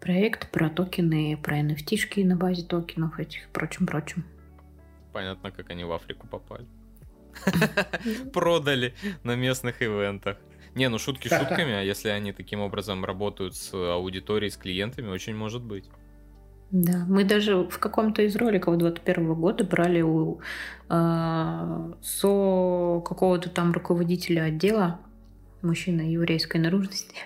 проект, 0.00 0.50
про 0.50 0.68
токены, 0.68 1.38
про 1.42 1.60
NFT-шки 1.60 2.24
на 2.24 2.36
базе 2.36 2.64
токенов 2.64 3.18
этих 3.18 3.44
и 3.44 3.52
прочим-прочим. 3.52 4.24
Понятно, 5.12 5.50
как 5.50 5.70
они 5.70 5.84
в 5.84 5.92
Африку 5.92 6.26
попали. 6.26 6.66
Продали 8.32 8.94
на 9.22 9.36
местных 9.36 9.82
ивентах. 9.82 10.36
Не, 10.74 10.88
ну 10.88 10.98
шутки 10.98 11.28
шутками, 11.28 11.72
а 11.72 11.82
если 11.82 12.08
они 12.08 12.32
таким 12.32 12.60
образом 12.60 13.04
работают 13.04 13.54
с 13.54 13.74
аудиторией, 13.74 14.50
с 14.50 14.56
клиентами, 14.56 15.08
очень 15.08 15.34
может 15.34 15.62
быть. 15.62 15.84
Да, 16.72 17.04
мы 17.06 17.24
даже 17.24 17.64
в 17.64 17.78
каком-то 17.78 18.22
из 18.22 18.34
роликов 18.34 18.78
21 18.78 19.34
года 19.34 19.62
брали 19.62 20.00
у 20.00 20.40
э, 20.88 21.92
со 22.00 23.02
какого-то 23.04 23.50
там 23.50 23.72
руководителя 23.72 24.44
отдела, 24.44 24.98
мужчина 25.60 26.00
еврейской 26.00 26.56
наружности, 26.56 27.16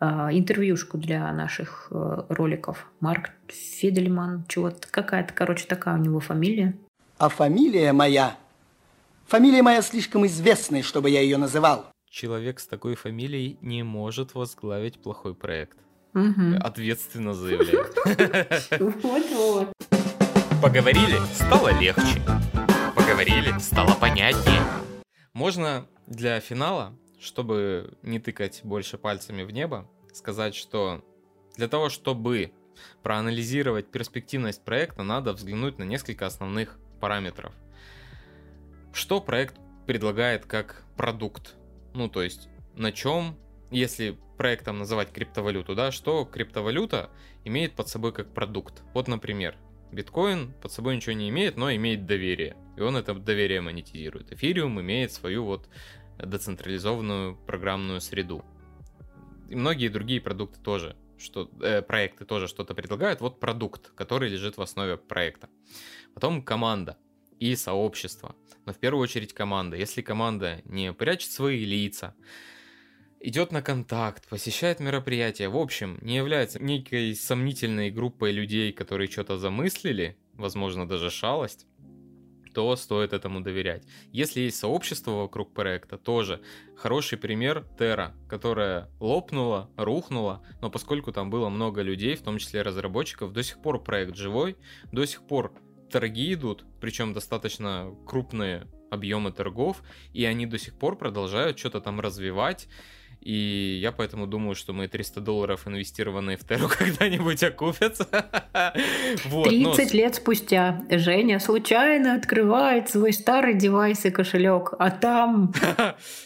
э, 0.00 0.06
интервьюшку 0.32 0.96
для 0.96 1.30
наших 1.30 1.88
э, 1.90 2.22
роликов. 2.30 2.90
Марк 3.00 3.32
Фидельман, 3.48 4.46
чего-то, 4.48 4.88
какая-то, 4.90 5.34
короче, 5.34 5.66
такая 5.66 5.96
у 5.96 6.00
него 6.00 6.20
фамилия. 6.20 6.74
А 7.18 7.28
фамилия 7.28 7.92
моя... 7.92 8.36
Фамилия 9.30 9.62
моя 9.62 9.80
слишком 9.80 10.26
известная, 10.26 10.82
чтобы 10.82 11.08
я 11.08 11.20
ее 11.20 11.36
называл. 11.36 11.86
Человек 12.10 12.58
с 12.58 12.66
такой 12.66 12.96
фамилией 12.96 13.58
не 13.60 13.84
может 13.84 14.34
возглавить 14.34 15.00
плохой 15.00 15.36
проект. 15.36 15.78
Мгм. 16.14 16.58
Ответственно 16.60 17.32
заявляю. 17.32 17.86
Вот-вот. 19.04 19.72
Поговорили, 20.60 21.16
стало 21.32 21.68
легче. 21.78 22.20
Поговорили, 22.96 23.56
стало 23.60 23.94
понятнее. 23.94 24.62
Можно 25.32 25.86
для 26.08 26.40
финала, 26.40 26.98
чтобы 27.20 27.96
не 28.02 28.18
тыкать 28.18 28.62
больше 28.64 28.98
пальцами 28.98 29.44
в 29.44 29.52
небо, 29.52 29.88
сказать, 30.12 30.56
что 30.56 31.04
для 31.56 31.68
того, 31.68 31.88
чтобы 31.88 32.50
проанализировать 33.04 33.92
перспективность 33.92 34.64
проекта, 34.64 35.04
надо 35.04 35.32
взглянуть 35.34 35.78
на 35.78 35.84
несколько 35.84 36.26
основных 36.26 36.80
параметров. 37.00 37.54
Что 38.92 39.20
проект 39.20 39.56
предлагает 39.86 40.46
как 40.46 40.84
продукт? 40.96 41.56
Ну, 41.94 42.08
то 42.08 42.22
есть, 42.22 42.48
на 42.74 42.92
чем, 42.92 43.36
если 43.70 44.18
проектом 44.36 44.78
называть 44.78 45.12
криптовалюту, 45.12 45.74
да, 45.74 45.92
что 45.92 46.24
криптовалюта 46.24 47.10
имеет 47.44 47.74
под 47.74 47.88
собой 47.88 48.12
как 48.12 48.32
продукт? 48.32 48.82
Вот, 48.94 49.06
например, 49.06 49.56
биткоин 49.92 50.52
под 50.60 50.72
собой 50.72 50.96
ничего 50.96 51.12
не 51.12 51.28
имеет, 51.28 51.56
но 51.56 51.72
имеет 51.74 52.06
доверие. 52.06 52.56
И 52.76 52.80
он 52.80 52.96
это 52.96 53.14
доверие 53.14 53.60
монетизирует. 53.60 54.32
Эфириум 54.32 54.80
имеет 54.80 55.12
свою 55.12 55.44
вот 55.44 55.68
децентрализованную 56.18 57.36
программную 57.36 58.00
среду. 58.00 58.44
И 59.48 59.54
многие 59.54 59.88
другие 59.88 60.20
продукты 60.20 60.60
тоже, 60.60 60.96
что, 61.18 61.50
э, 61.60 61.82
проекты 61.82 62.24
тоже 62.24 62.48
что-то 62.48 62.74
предлагают. 62.74 63.20
Вот 63.20 63.40
продукт, 63.40 63.90
который 63.90 64.28
лежит 64.28 64.56
в 64.56 64.62
основе 64.62 64.96
проекта. 64.96 65.48
Потом 66.14 66.42
команда 66.42 66.96
и 67.40 67.56
сообщество. 67.56 68.36
Но 68.66 68.72
в 68.72 68.78
первую 68.78 69.02
очередь 69.02 69.32
команда. 69.32 69.76
Если 69.76 70.02
команда 70.02 70.60
не 70.64 70.92
прячет 70.92 71.32
свои 71.32 71.64
лица, 71.64 72.14
идет 73.18 73.50
на 73.50 73.62
контакт, 73.62 74.28
посещает 74.28 74.78
мероприятия, 74.78 75.48
в 75.48 75.56
общем, 75.56 75.98
не 76.02 76.16
является 76.16 76.62
некой 76.62 77.14
сомнительной 77.16 77.90
группой 77.90 78.30
людей, 78.30 78.72
которые 78.72 79.10
что-то 79.10 79.38
замыслили, 79.38 80.16
возможно, 80.34 80.86
даже 80.86 81.10
шалость, 81.10 81.66
то 82.54 82.74
стоит 82.76 83.12
этому 83.12 83.40
доверять. 83.40 83.84
Если 84.12 84.40
есть 84.40 84.58
сообщество 84.58 85.12
вокруг 85.12 85.54
проекта, 85.54 85.98
тоже 85.98 86.42
хороший 86.76 87.16
пример 87.16 87.64
Terra, 87.78 88.12
которая 88.28 88.88
лопнула, 88.98 89.70
рухнула, 89.76 90.44
но 90.60 90.70
поскольку 90.70 91.12
там 91.12 91.30
было 91.30 91.48
много 91.48 91.82
людей, 91.82 92.16
в 92.16 92.22
том 92.22 92.38
числе 92.38 92.62
разработчиков, 92.62 93.32
до 93.32 93.42
сих 93.42 93.62
пор 93.62 93.82
проект 93.82 94.16
живой, 94.16 94.56
до 94.92 95.06
сих 95.06 95.26
пор 95.26 95.54
торги 95.90 96.32
идут, 96.32 96.64
причем 96.80 97.12
достаточно 97.12 97.94
крупные 98.06 98.66
объемы 98.90 99.32
торгов, 99.32 99.82
и 100.12 100.24
они 100.24 100.46
до 100.46 100.58
сих 100.58 100.74
пор 100.74 100.96
продолжают 100.96 101.58
что-то 101.58 101.80
там 101.80 102.00
развивать. 102.00 102.68
И 103.20 103.78
я 103.82 103.92
поэтому 103.92 104.26
думаю, 104.26 104.54
что 104.54 104.72
мои 104.72 104.88
300 104.88 105.20
долларов, 105.20 105.66
инвестированные 105.66 106.38
в 106.38 106.46
Терру, 106.46 106.68
когда-нибудь 106.78 107.42
окупятся. 107.42 108.08
Вот, 109.24 109.50
но 109.50 109.74
30 109.74 109.94
лет 109.94 110.14
спустя 110.14 110.84
Женя 110.90 111.40
случайно 111.40 112.14
открывает 112.14 112.88
свой 112.88 113.12
старый 113.12 113.54
девайс 113.54 114.04
и 114.04 114.10
кошелек, 114.10 114.72
а 114.78 114.90
там 114.90 115.52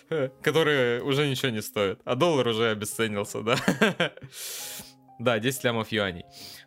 которые 0.42 1.03
уже 1.03 1.29
ничего 1.29 1.50
не 1.50 1.62
стоят, 1.62 2.00
а 2.05 2.14
доллар 2.14 2.48
уже 2.48 2.70
обесценился, 2.70 3.40
да. 3.40 3.57
Да, 5.18 5.38
10 5.38 5.64
лямов 5.64 5.92
юаней. 5.92 6.24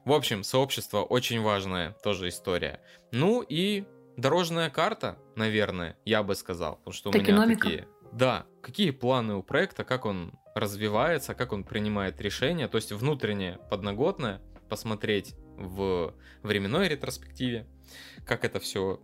В 0.07 0.13
общем, 0.13 0.43
сообщество 0.43 0.99
очень 0.99 1.41
важная 1.41 1.91
тоже 2.01 2.29
история. 2.29 2.79
Ну 3.11 3.41
и 3.41 3.83
дорожная 4.15 4.69
карта, 4.69 5.17
наверное, 5.35 5.97
я 6.05 6.23
бы 6.23 6.33
сказал. 6.35 6.77
Потому 6.77 6.93
что 6.93 7.09
у 7.09 7.13
меня 7.13 7.45
такие... 7.45 7.89
Да, 8.13 8.45
какие 8.61 8.91
планы 8.91 9.35
у 9.35 9.43
проекта, 9.43 9.83
как 9.83 10.05
он 10.05 10.31
развивается, 10.55 11.35
как 11.35 11.51
он 11.51 11.65
принимает 11.65 12.21
решения. 12.21 12.69
То 12.69 12.77
есть 12.77 12.93
внутреннее, 12.93 13.59
подноготное, 13.69 14.41
посмотреть 14.69 15.35
в 15.57 16.15
временной 16.41 16.87
ретроспективе, 16.87 17.67
как 18.25 18.45
это 18.45 18.61
все 18.61 19.01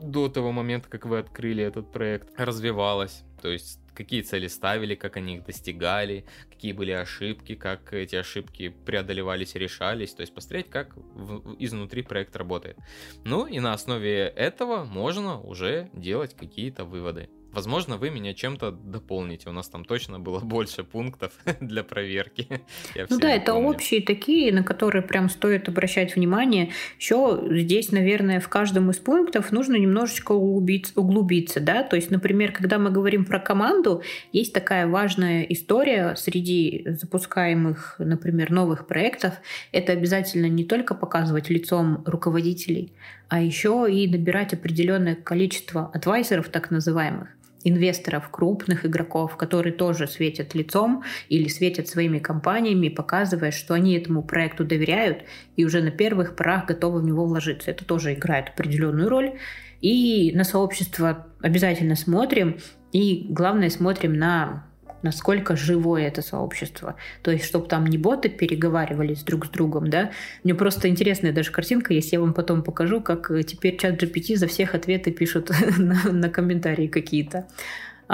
до 0.00 0.28
того 0.28 0.52
момента, 0.52 0.88
как 0.88 1.04
вы 1.04 1.18
открыли 1.18 1.64
этот 1.64 1.90
проект, 1.90 2.28
развивалось. 2.38 3.24
То 3.40 3.48
есть 3.48 3.80
какие 3.94 4.22
цели 4.22 4.46
ставили, 4.46 4.94
как 4.94 5.16
они 5.16 5.36
их 5.36 5.44
достигали, 5.44 6.24
какие 6.50 6.72
были 6.72 6.92
ошибки, 6.92 7.54
как 7.54 7.92
эти 7.92 8.16
ошибки 8.16 8.68
преодолевались 8.68 9.54
и 9.54 9.58
решались, 9.58 10.14
то 10.14 10.20
есть 10.22 10.34
посмотреть, 10.34 10.70
как 10.70 10.96
в, 10.96 11.56
изнутри 11.58 12.02
проект 12.02 12.36
работает. 12.36 12.76
Ну 13.24 13.46
и 13.46 13.60
на 13.60 13.72
основе 13.72 14.32
этого 14.36 14.84
можно 14.84 15.40
уже 15.40 15.90
делать 15.92 16.34
какие-то 16.34 16.84
выводы. 16.84 17.28
Возможно, 17.52 17.98
вы 17.98 18.08
меня 18.08 18.32
чем-то 18.32 18.70
дополните. 18.70 19.50
У 19.50 19.52
нас 19.52 19.68
там 19.68 19.84
точно 19.84 20.18
было 20.18 20.40
больше 20.40 20.84
пунктов 20.84 21.32
для 21.60 21.84
проверки. 21.84 22.48
Я 22.94 23.06
ну 23.10 23.18
да, 23.18 23.30
это 23.30 23.52
помню. 23.52 23.68
общие 23.68 24.00
такие, 24.00 24.52
на 24.52 24.64
которые 24.64 25.02
прям 25.02 25.28
стоит 25.28 25.68
обращать 25.68 26.16
внимание. 26.16 26.70
Еще 26.98 27.42
здесь, 27.50 27.92
наверное, 27.92 28.40
в 28.40 28.48
каждом 28.48 28.90
из 28.90 28.96
пунктов 28.96 29.52
нужно 29.52 29.76
немножечко 29.76 30.32
углубиться, 30.32 30.98
углубиться, 30.98 31.60
да. 31.60 31.82
То 31.82 31.96
есть, 31.96 32.10
например, 32.10 32.52
когда 32.52 32.78
мы 32.78 32.90
говорим 32.90 33.26
про 33.26 33.38
команду, 33.38 34.02
есть 34.32 34.54
такая 34.54 34.86
важная 34.86 35.42
история 35.42 36.14
среди 36.16 36.84
запускаемых, 36.86 37.96
например, 37.98 38.50
новых 38.50 38.86
проектов. 38.86 39.34
Это 39.72 39.92
обязательно 39.92 40.46
не 40.46 40.64
только 40.64 40.94
показывать 40.94 41.50
лицом 41.50 42.02
руководителей, 42.06 42.94
а 43.28 43.42
еще 43.42 43.86
и 43.90 44.08
набирать 44.08 44.54
определенное 44.54 45.16
количество 45.16 45.90
адвайзеров, 45.92 46.48
так 46.48 46.70
называемых 46.70 47.28
инвесторов, 47.64 48.28
крупных 48.30 48.84
игроков, 48.86 49.36
которые 49.36 49.72
тоже 49.72 50.06
светят 50.06 50.54
лицом 50.54 51.02
или 51.28 51.48
светят 51.48 51.88
своими 51.88 52.18
компаниями, 52.18 52.88
показывая, 52.88 53.50
что 53.50 53.74
они 53.74 53.96
этому 53.96 54.22
проекту 54.22 54.64
доверяют 54.64 55.24
и 55.56 55.64
уже 55.64 55.82
на 55.82 55.90
первых 55.90 56.36
порах 56.36 56.66
готовы 56.66 57.00
в 57.00 57.04
него 57.04 57.24
вложиться. 57.24 57.70
Это 57.70 57.84
тоже 57.84 58.14
играет 58.14 58.48
определенную 58.50 59.08
роль. 59.08 59.38
И 59.80 60.32
на 60.34 60.44
сообщество 60.44 61.26
обязательно 61.40 61.96
смотрим. 61.96 62.58
И 62.92 63.26
главное, 63.28 63.68
смотрим 63.68 64.14
на 64.14 64.66
насколько 65.02 65.56
живое 65.56 66.06
это 66.06 66.22
сообщество. 66.22 66.96
То 67.22 67.30
есть, 67.30 67.44
чтобы 67.44 67.66
там 67.66 67.86
не 67.86 67.98
боты 67.98 68.28
переговаривались 68.28 69.22
друг 69.22 69.46
с 69.46 69.48
другом, 69.48 69.88
да. 69.88 70.10
Мне 70.44 70.54
просто 70.54 70.88
интересная 70.88 71.32
даже 71.32 71.50
картинка 71.50 71.92
есть, 71.92 72.12
я 72.12 72.20
вам 72.20 72.34
потом 72.34 72.62
покажу, 72.62 73.00
как 73.00 73.30
теперь 73.46 73.76
чат 73.78 74.02
GPT 74.02 74.36
за 74.36 74.46
всех 74.46 74.74
ответы 74.74 75.10
пишут 75.10 75.50
на, 75.78 76.12
на 76.12 76.28
комментарии 76.28 76.86
какие-то. 76.86 77.46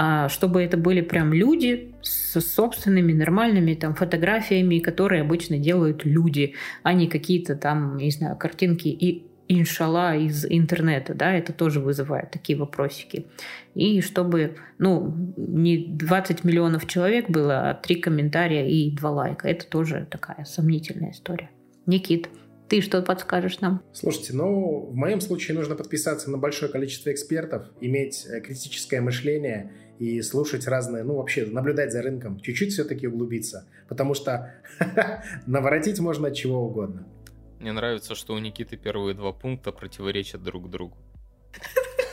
А, 0.01 0.29
чтобы 0.29 0.63
это 0.63 0.77
были 0.77 1.01
прям 1.01 1.33
люди 1.33 1.93
с 2.01 2.39
собственными 2.39 3.11
нормальными 3.11 3.73
там 3.73 3.95
фотографиями, 3.95 4.79
которые 4.79 5.21
обычно 5.23 5.57
делают 5.57 6.05
люди, 6.05 6.55
а 6.83 6.93
не 6.93 7.07
какие-то 7.07 7.55
там, 7.55 7.97
не 7.97 8.11
знаю, 8.11 8.37
картинки 8.37 8.87
и 8.87 9.28
иншалла 9.49 10.15
из 10.15 10.45
интернета, 10.45 11.15
да, 11.15 11.33
это 11.33 11.51
тоже 11.51 11.79
вызывает 11.79 12.31
такие 12.31 12.57
вопросики. 12.57 13.25
И 13.73 13.99
чтобы, 14.01 14.55
ну, 14.77 15.33
не 15.35 15.87
20 15.87 16.43
миллионов 16.43 16.87
человек 16.87 17.29
было, 17.29 17.71
а 17.71 17.73
три 17.73 17.95
комментария 17.95 18.67
и 18.67 18.91
два 18.95 19.09
лайка. 19.09 19.47
Это 19.47 19.65
тоже 19.65 20.07
такая 20.09 20.45
сомнительная 20.45 21.11
история. 21.11 21.49
Никит, 21.87 22.29
ты 22.69 22.81
что 22.81 23.01
подскажешь 23.01 23.59
нам? 23.59 23.81
Слушайте, 23.91 24.33
ну, 24.33 24.85
в 24.91 24.95
моем 24.95 25.19
случае 25.19 25.57
нужно 25.57 25.75
подписаться 25.75 26.29
на 26.29 26.37
большое 26.37 26.71
количество 26.71 27.11
экспертов, 27.11 27.63
иметь 27.81 28.27
э, 28.27 28.41
критическое 28.41 29.01
мышление 29.01 29.71
и 29.97 30.21
слушать 30.21 30.67
разные, 30.67 31.03
ну, 31.03 31.15
вообще, 31.15 31.47
наблюдать 31.47 31.91
за 31.91 32.03
рынком, 32.03 32.39
чуть-чуть 32.39 32.71
все-таки 32.71 33.07
углубиться, 33.07 33.65
потому 33.87 34.13
что 34.13 34.53
наворотить 35.47 35.99
можно 35.99 36.29
чего 36.31 36.63
угодно. 36.63 37.07
Мне 37.59 37.73
нравится, 37.73 38.15
что 38.15 38.33
у 38.33 38.39
Никиты 38.39 38.77
первые 38.77 39.13
два 39.13 39.33
пункта 39.33 39.71
противоречат 39.71 40.41
друг 40.41 40.69
другу. 40.69 40.97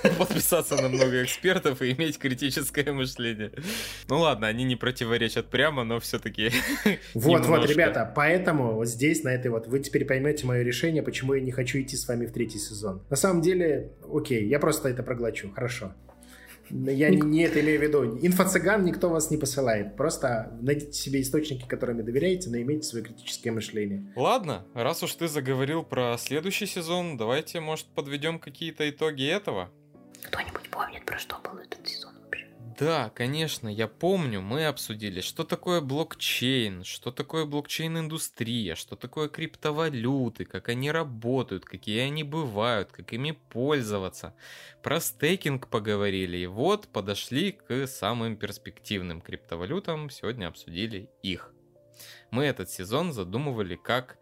Подписаться 0.19 0.77
на 0.77 0.89
много 0.89 1.23
экспертов 1.23 1.83
и 1.83 1.93
иметь 1.93 2.19
критическое 2.19 2.93
мышление. 2.93 3.53
Ну 4.09 4.21
ладно, 4.21 4.47
они 4.47 4.65
не 4.65 4.77
противоречат 4.77 5.47
прямо, 5.47 5.85
но 5.85 6.01
все-таки. 6.01 6.51
Вот, 7.15 7.43
немножко. 7.43 7.61
вот, 7.61 7.71
ребята, 7.71 8.13
поэтому 8.15 8.75
вот 8.75 8.89
здесь, 8.89 9.25
на 9.25 9.31
этой 9.31 9.51
вот, 9.51 9.67
вы 9.67 9.81
теперь 9.81 10.05
поймете 10.05 10.47
мое 10.47 10.63
решение, 10.63 11.03
почему 11.03 11.35
я 11.35 11.41
не 11.41 11.51
хочу 11.51 11.81
идти 11.81 11.97
с 11.97 12.07
вами 12.07 12.27
в 12.27 12.33
третий 12.33 12.59
сезон. 12.59 13.03
На 13.11 13.17
самом 13.17 13.41
деле, 13.43 13.93
окей, 14.13 14.47
я 14.47 14.59
просто 14.59 14.89
это 14.89 15.03
проглочу, 15.03 15.51
хорошо. 15.53 15.93
Я 16.71 17.11
не, 17.11 17.21
не 17.21 17.43
это 17.43 17.61
имею 17.61 17.79
в 17.79 17.83
виду. 17.83 18.19
Инфо-цыган 18.19 18.85
никто 18.85 19.09
вас 19.09 19.31
не 19.31 19.37
посылает. 19.37 19.97
Просто 19.97 20.57
найдите 20.61 20.93
себе 20.93 21.21
источники, 21.21 21.67
которыми 21.67 22.03
доверяете, 22.03 22.51
но 22.51 22.59
имейте 22.59 22.83
свое 22.83 23.05
критическое 23.05 23.51
мышление. 23.51 24.13
Ладно, 24.17 24.67
раз 24.75 25.03
уж 25.03 25.15
ты 25.15 25.29
заговорил 25.29 25.83
про 25.83 26.17
следующий 26.19 26.67
сезон, 26.67 27.17
давайте, 27.17 27.61
может, 27.61 27.87
подведем 27.87 28.39
какие-то 28.39 28.89
итоги 28.89 29.27
этого. 29.27 29.71
Кто-нибудь 30.25 30.69
помнит, 30.71 31.05
про 31.05 31.19
что 31.19 31.37
был 31.45 31.59
этот 31.59 31.87
сезон? 31.87 32.16
Да, 32.79 33.11
конечно, 33.15 33.69
я 33.69 33.89
помню, 33.89 34.43
мы 34.43 34.67
обсудили, 34.67 35.23
что 35.23 35.45
такое 35.45 35.81
блокчейн, 35.81 36.85
что 36.85 37.11
такое 37.11 37.47
блокчейн-индустрия, 37.47 38.75
что 38.75 38.97
такое 38.97 39.29
криптовалюты, 39.29 40.45
как 40.45 40.69
они 40.69 40.91
работают, 40.91 41.65
какие 41.65 42.01
они 42.01 42.23
бывают, 42.23 42.93
как 42.93 43.15
ими 43.15 43.31
пользоваться. 43.31 44.35
Про 44.83 45.01
стейкинг 45.01 45.69
поговорили, 45.69 46.37
и 46.37 46.47
вот 46.47 46.89
подошли 46.89 47.53
к 47.53 47.87
самым 47.87 48.37
перспективным 48.37 49.23
криптовалютам, 49.23 50.11
сегодня 50.11 50.49
обсудили 50.49 51.09
их. 51.23 51.55
Мы 52.31 52.45
этот 52.45 52.69
сезон 52.69 53.15
задумывали 53.15 53.77
как 53.77 54.19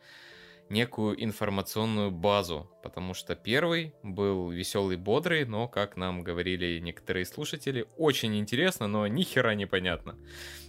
некую 0.75 1.25
информационную 1.25 2.11
базу, 2.11 2.69
потому 2.83 3.15
что 3.15 3.35
первый 3.37 3.95
был 4.03 4.51
веселый, 4.51 4.97
бодрый, 4.97 5.47
но, 5.47 5.69
как 5.69 5.97
нам 5.97 6.23
говорили 6.23 6.81
некоторые 6.81 7.25
слушатели, 7.25 7.87
очень 7.97 8.37
интересно, 8.37 8.89
но 8.89 9.07
ни 9.07 9.23
хера 9.23 9.55
непонятно. 9.55 10.17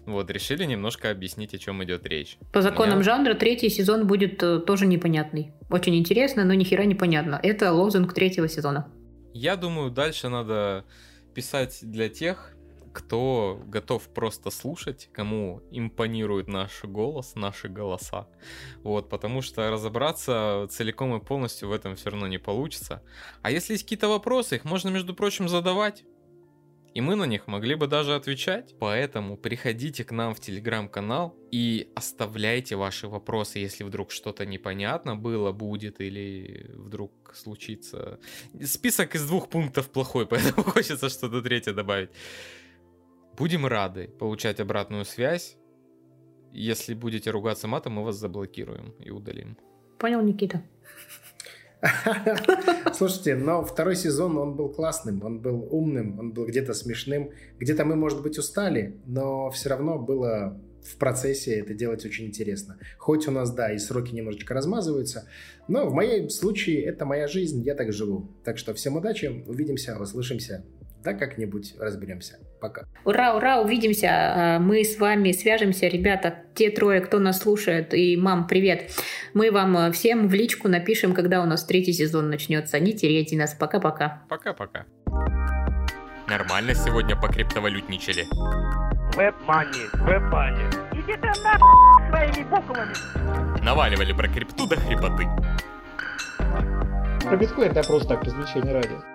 Вот, 0.05 0.29
решили 0.29 0.63
немножко 0.65 1.09
объяснить, 1.09 1.55
о 1.55 1.57
чем 1.57 1.83
идет 1.83 2.05
речь. 2.05 2.37
По 2.53 2.61
законам 2.61 2.99
Меня... 2.99 3.03
жанра 3.03 3.33
третий 3.33 3.69
сезон 3.69 4.05
будет 4.05 4.41
э, 4.43 4.59
тоже 4.59 4.85
непонятный. 4.85 5.51
Очень 5.71 5.95
интересно, 5.95 6.45
но 6.45 6.53
ни 6.53 6.63
хера 6.63 6.85
непонятно. 6.85 7.39
Это 7.41 7.73
лозунг 7.73 8.13
третьего 8.13 8.47
сезона. 8.47 8.93
Я 9.33 9.55
думаю, 9.55 9.89
дальше 9.89 10.29
надо 10.29 10.85
писать 11.33 11.79
для 11.81 12.07
тех, 12.09 12.54
кто 12.95 13.61
готов 13.65 14.07
просто 14.07 14.49
слушать, 14.49 15.09
кому 15.11 15.61
импонирует 15.69 16.47
наш 16.47 16.85
голос, 16.85 17.35
наши 17.35 17.67
голоса. 17.67 18.29
Вот, 18.83 19.09
потому 19.09 19.41
что 19.41 19.69
разобраться 19.69 20.65
целиком 20.69 21.13
и 21.15 21.19
полностью 21.23 21.67
в 21.67 21.73
этом 21.73 21.97
все 21.97 22.09
равно 22.11 22.27
не 22.27 22.37
получится. 22.37 23.03
А 23.41 23.51
если 23.51 23.73
есть 23.73 23.83
какие-то 23.83 24.07
вопросы, 24.07 24.55
их 24.55 24.63
можно, 24.63 24.87
между 24.89 25.13
прочим, 25.13 25.49
задавать. 25.49 26.05
И 26.93 27.01
мы 27.01 27.15
на 27.15 27.25
них 27.25 27.47
могли 27.47 27.75
бы 27.75 27.87
даже 27.87 28.15
отвечать. 28.15 28.73
Поэтому 28.79 29.35
приходите 29.35 30.05
к 30.05 30.11
нам 30.11 30.33
в 30.33 30.39
телеграм-канал 30.39 31.35
и 31.51 31.91
оставляйте 31.95 32.77
ваши 32.77 33.09
вопросы, 33.09 33.59
если 33.59 33.83
вдруг 33.83 34.11
что-то 34.11 34.45
непонятно 34.45 35.17
было, 35.17 35.51
будет 35.51 35.99
или 35.99 36.71
вдруг 36.73 37.11
случится. 37.35 38.19
Список 38.63 39.15
из 39.15 39.27
двух 39.27 39.49
пунктов 39.49 39.89
плохой, 39.89 40.25
поэтому 40.29 40.63
хочется 40.63 41.09
что-то 41.09 41.41
третье 41.41 41.73
добавить. 41.73 42.11
Будем 43.37 43.65
рады 43.65 44.07
получать 44.07 44.59
обратную 44.59 45.03
связь. 45.03 45.57
Если 46.53 46.93
будете 46.93 47.31
ругаться 47.31 47.67
матом, 47.67 47.93
мы 47.93 48.05
вас 48.05 48.15
заблокируем 48.15 48.93
и 48.99 49.09
удалим. 49.09 49.57
Понял, 49.99 50.21
Никита. 50.21 50.61
Слушайте, 52.93 53.35
но 53.35 53.63
второй 53.63 53.97
сезон, 53.97 54.37
он 54.37 54.55
был 54.55 54.69
классным, 54.69 55.23
он 55.23 55.41
был 55.41 55.67
умным, 55.69 56.17
он 56.17 56.31
был 56.31 56.45
где-то 56.45 56.73
смешным. 56.73 57.31
Где-то 57.59 57.83
мы, 57.83 57.95
может 57.95 58.21
быть, 58.21 58.37
устали, 58.37 59.01
но 59.05 59.49
все 59.49 59.69
равно 59.69 59.99
было 59.99 60.57
в 60.85 60.97
процессе 60.97 61.59
это 61.59 61.73
делать 61.73 62.05
очень 62.05 62.27
интересно. 62.27 62.77
Хоть 62.97 63.27
у 63.27 63.31
нас, 63.31 63.51
да, 63.51 63.73
и 63.73 63.79
сроки 63.79 64.13
немножечко 64.13 64.53
размазываются, 64.53 65.27
но 65.67 65.89
в 65.89 65.93
моем 65.93 66.29
случае 66.29 66.83
это 66.83 67.05
моя 67.05 67.27
жизнь, 67.27 67.63
я 67.63 67.73
так 67.75 67.91
живу. 67.91 68.29
Так 68.43 68.57
что 68.57 68.73
всем 68.73 68.95
удачи, 68.95 69.43
увидимся, 69.47 69.97
услышимся. 69.99 70.63
Да, 71.05 71.13
как-нибудь 71.13 71.75
разберемся. 71.79 72.39
Пока. 72.59 72.85
Ура, 73.03 73.35
ура, 73.35 73.61
увидимся. 73.61 74.07
А, 74.09 74.59
мы 74.59 74.83
с 74.83 74.97
вами 74.97 75.33
свяжемся, 75.33 75.87
ребята, 75.87 76.33
те 76.55 76.71
трое, 76.71 76.99
кто 76.99 77.19
нас 77.19 77.41
слушает, 77.41 77.93
и 77.93 78.17
мам, 78.17 78.47
привет. 78.47 78.89
Мы 79.35 79.51
вам 79.51 79.77
а, 79.77 79.91
всем 79.91 80.27
в 80.27 80.33
личку 80.33 80.67
напишем, 80.67 81.13
когда 81.13 81.43
у 81.43 81.45
нас 81.45 81.63
третий 81.63 81.93
сезон 81.93 82.31
начнется. 82.31 82.79
Не 82.79 82.93
теряйте 82.93 83.37
нас. 83.37 83.53
Пока-пока. 83.53 84.23
Пока-пока. 84.29 84.87
Нормально 86.27 86.73
сегодня 86.73 87.15
по 87.15 87.27
криптовалютничали. 87.27 88.23
Веб-мани, 89.15 89.85
веб-мани. 89.93 90.63
Иди 90.91 91.13
ты 91.13 91.27
нахуй 91.43 92.09
своими 92.09 92.49
буквами. 92.49 93.63
Наваливали 93.63 94.11
про 94.11 94.27
крипту 94.27 94.67
до 94.67 94.75
хрипоты. 94.75 95.27
Про 97.21 97.37
биткоин 97.37 97.71
это 97.71 97.87
просто 97.87 98.07
так, 98.07 98.23
развлечение 98.23 98.73
ради. 98.73 99.14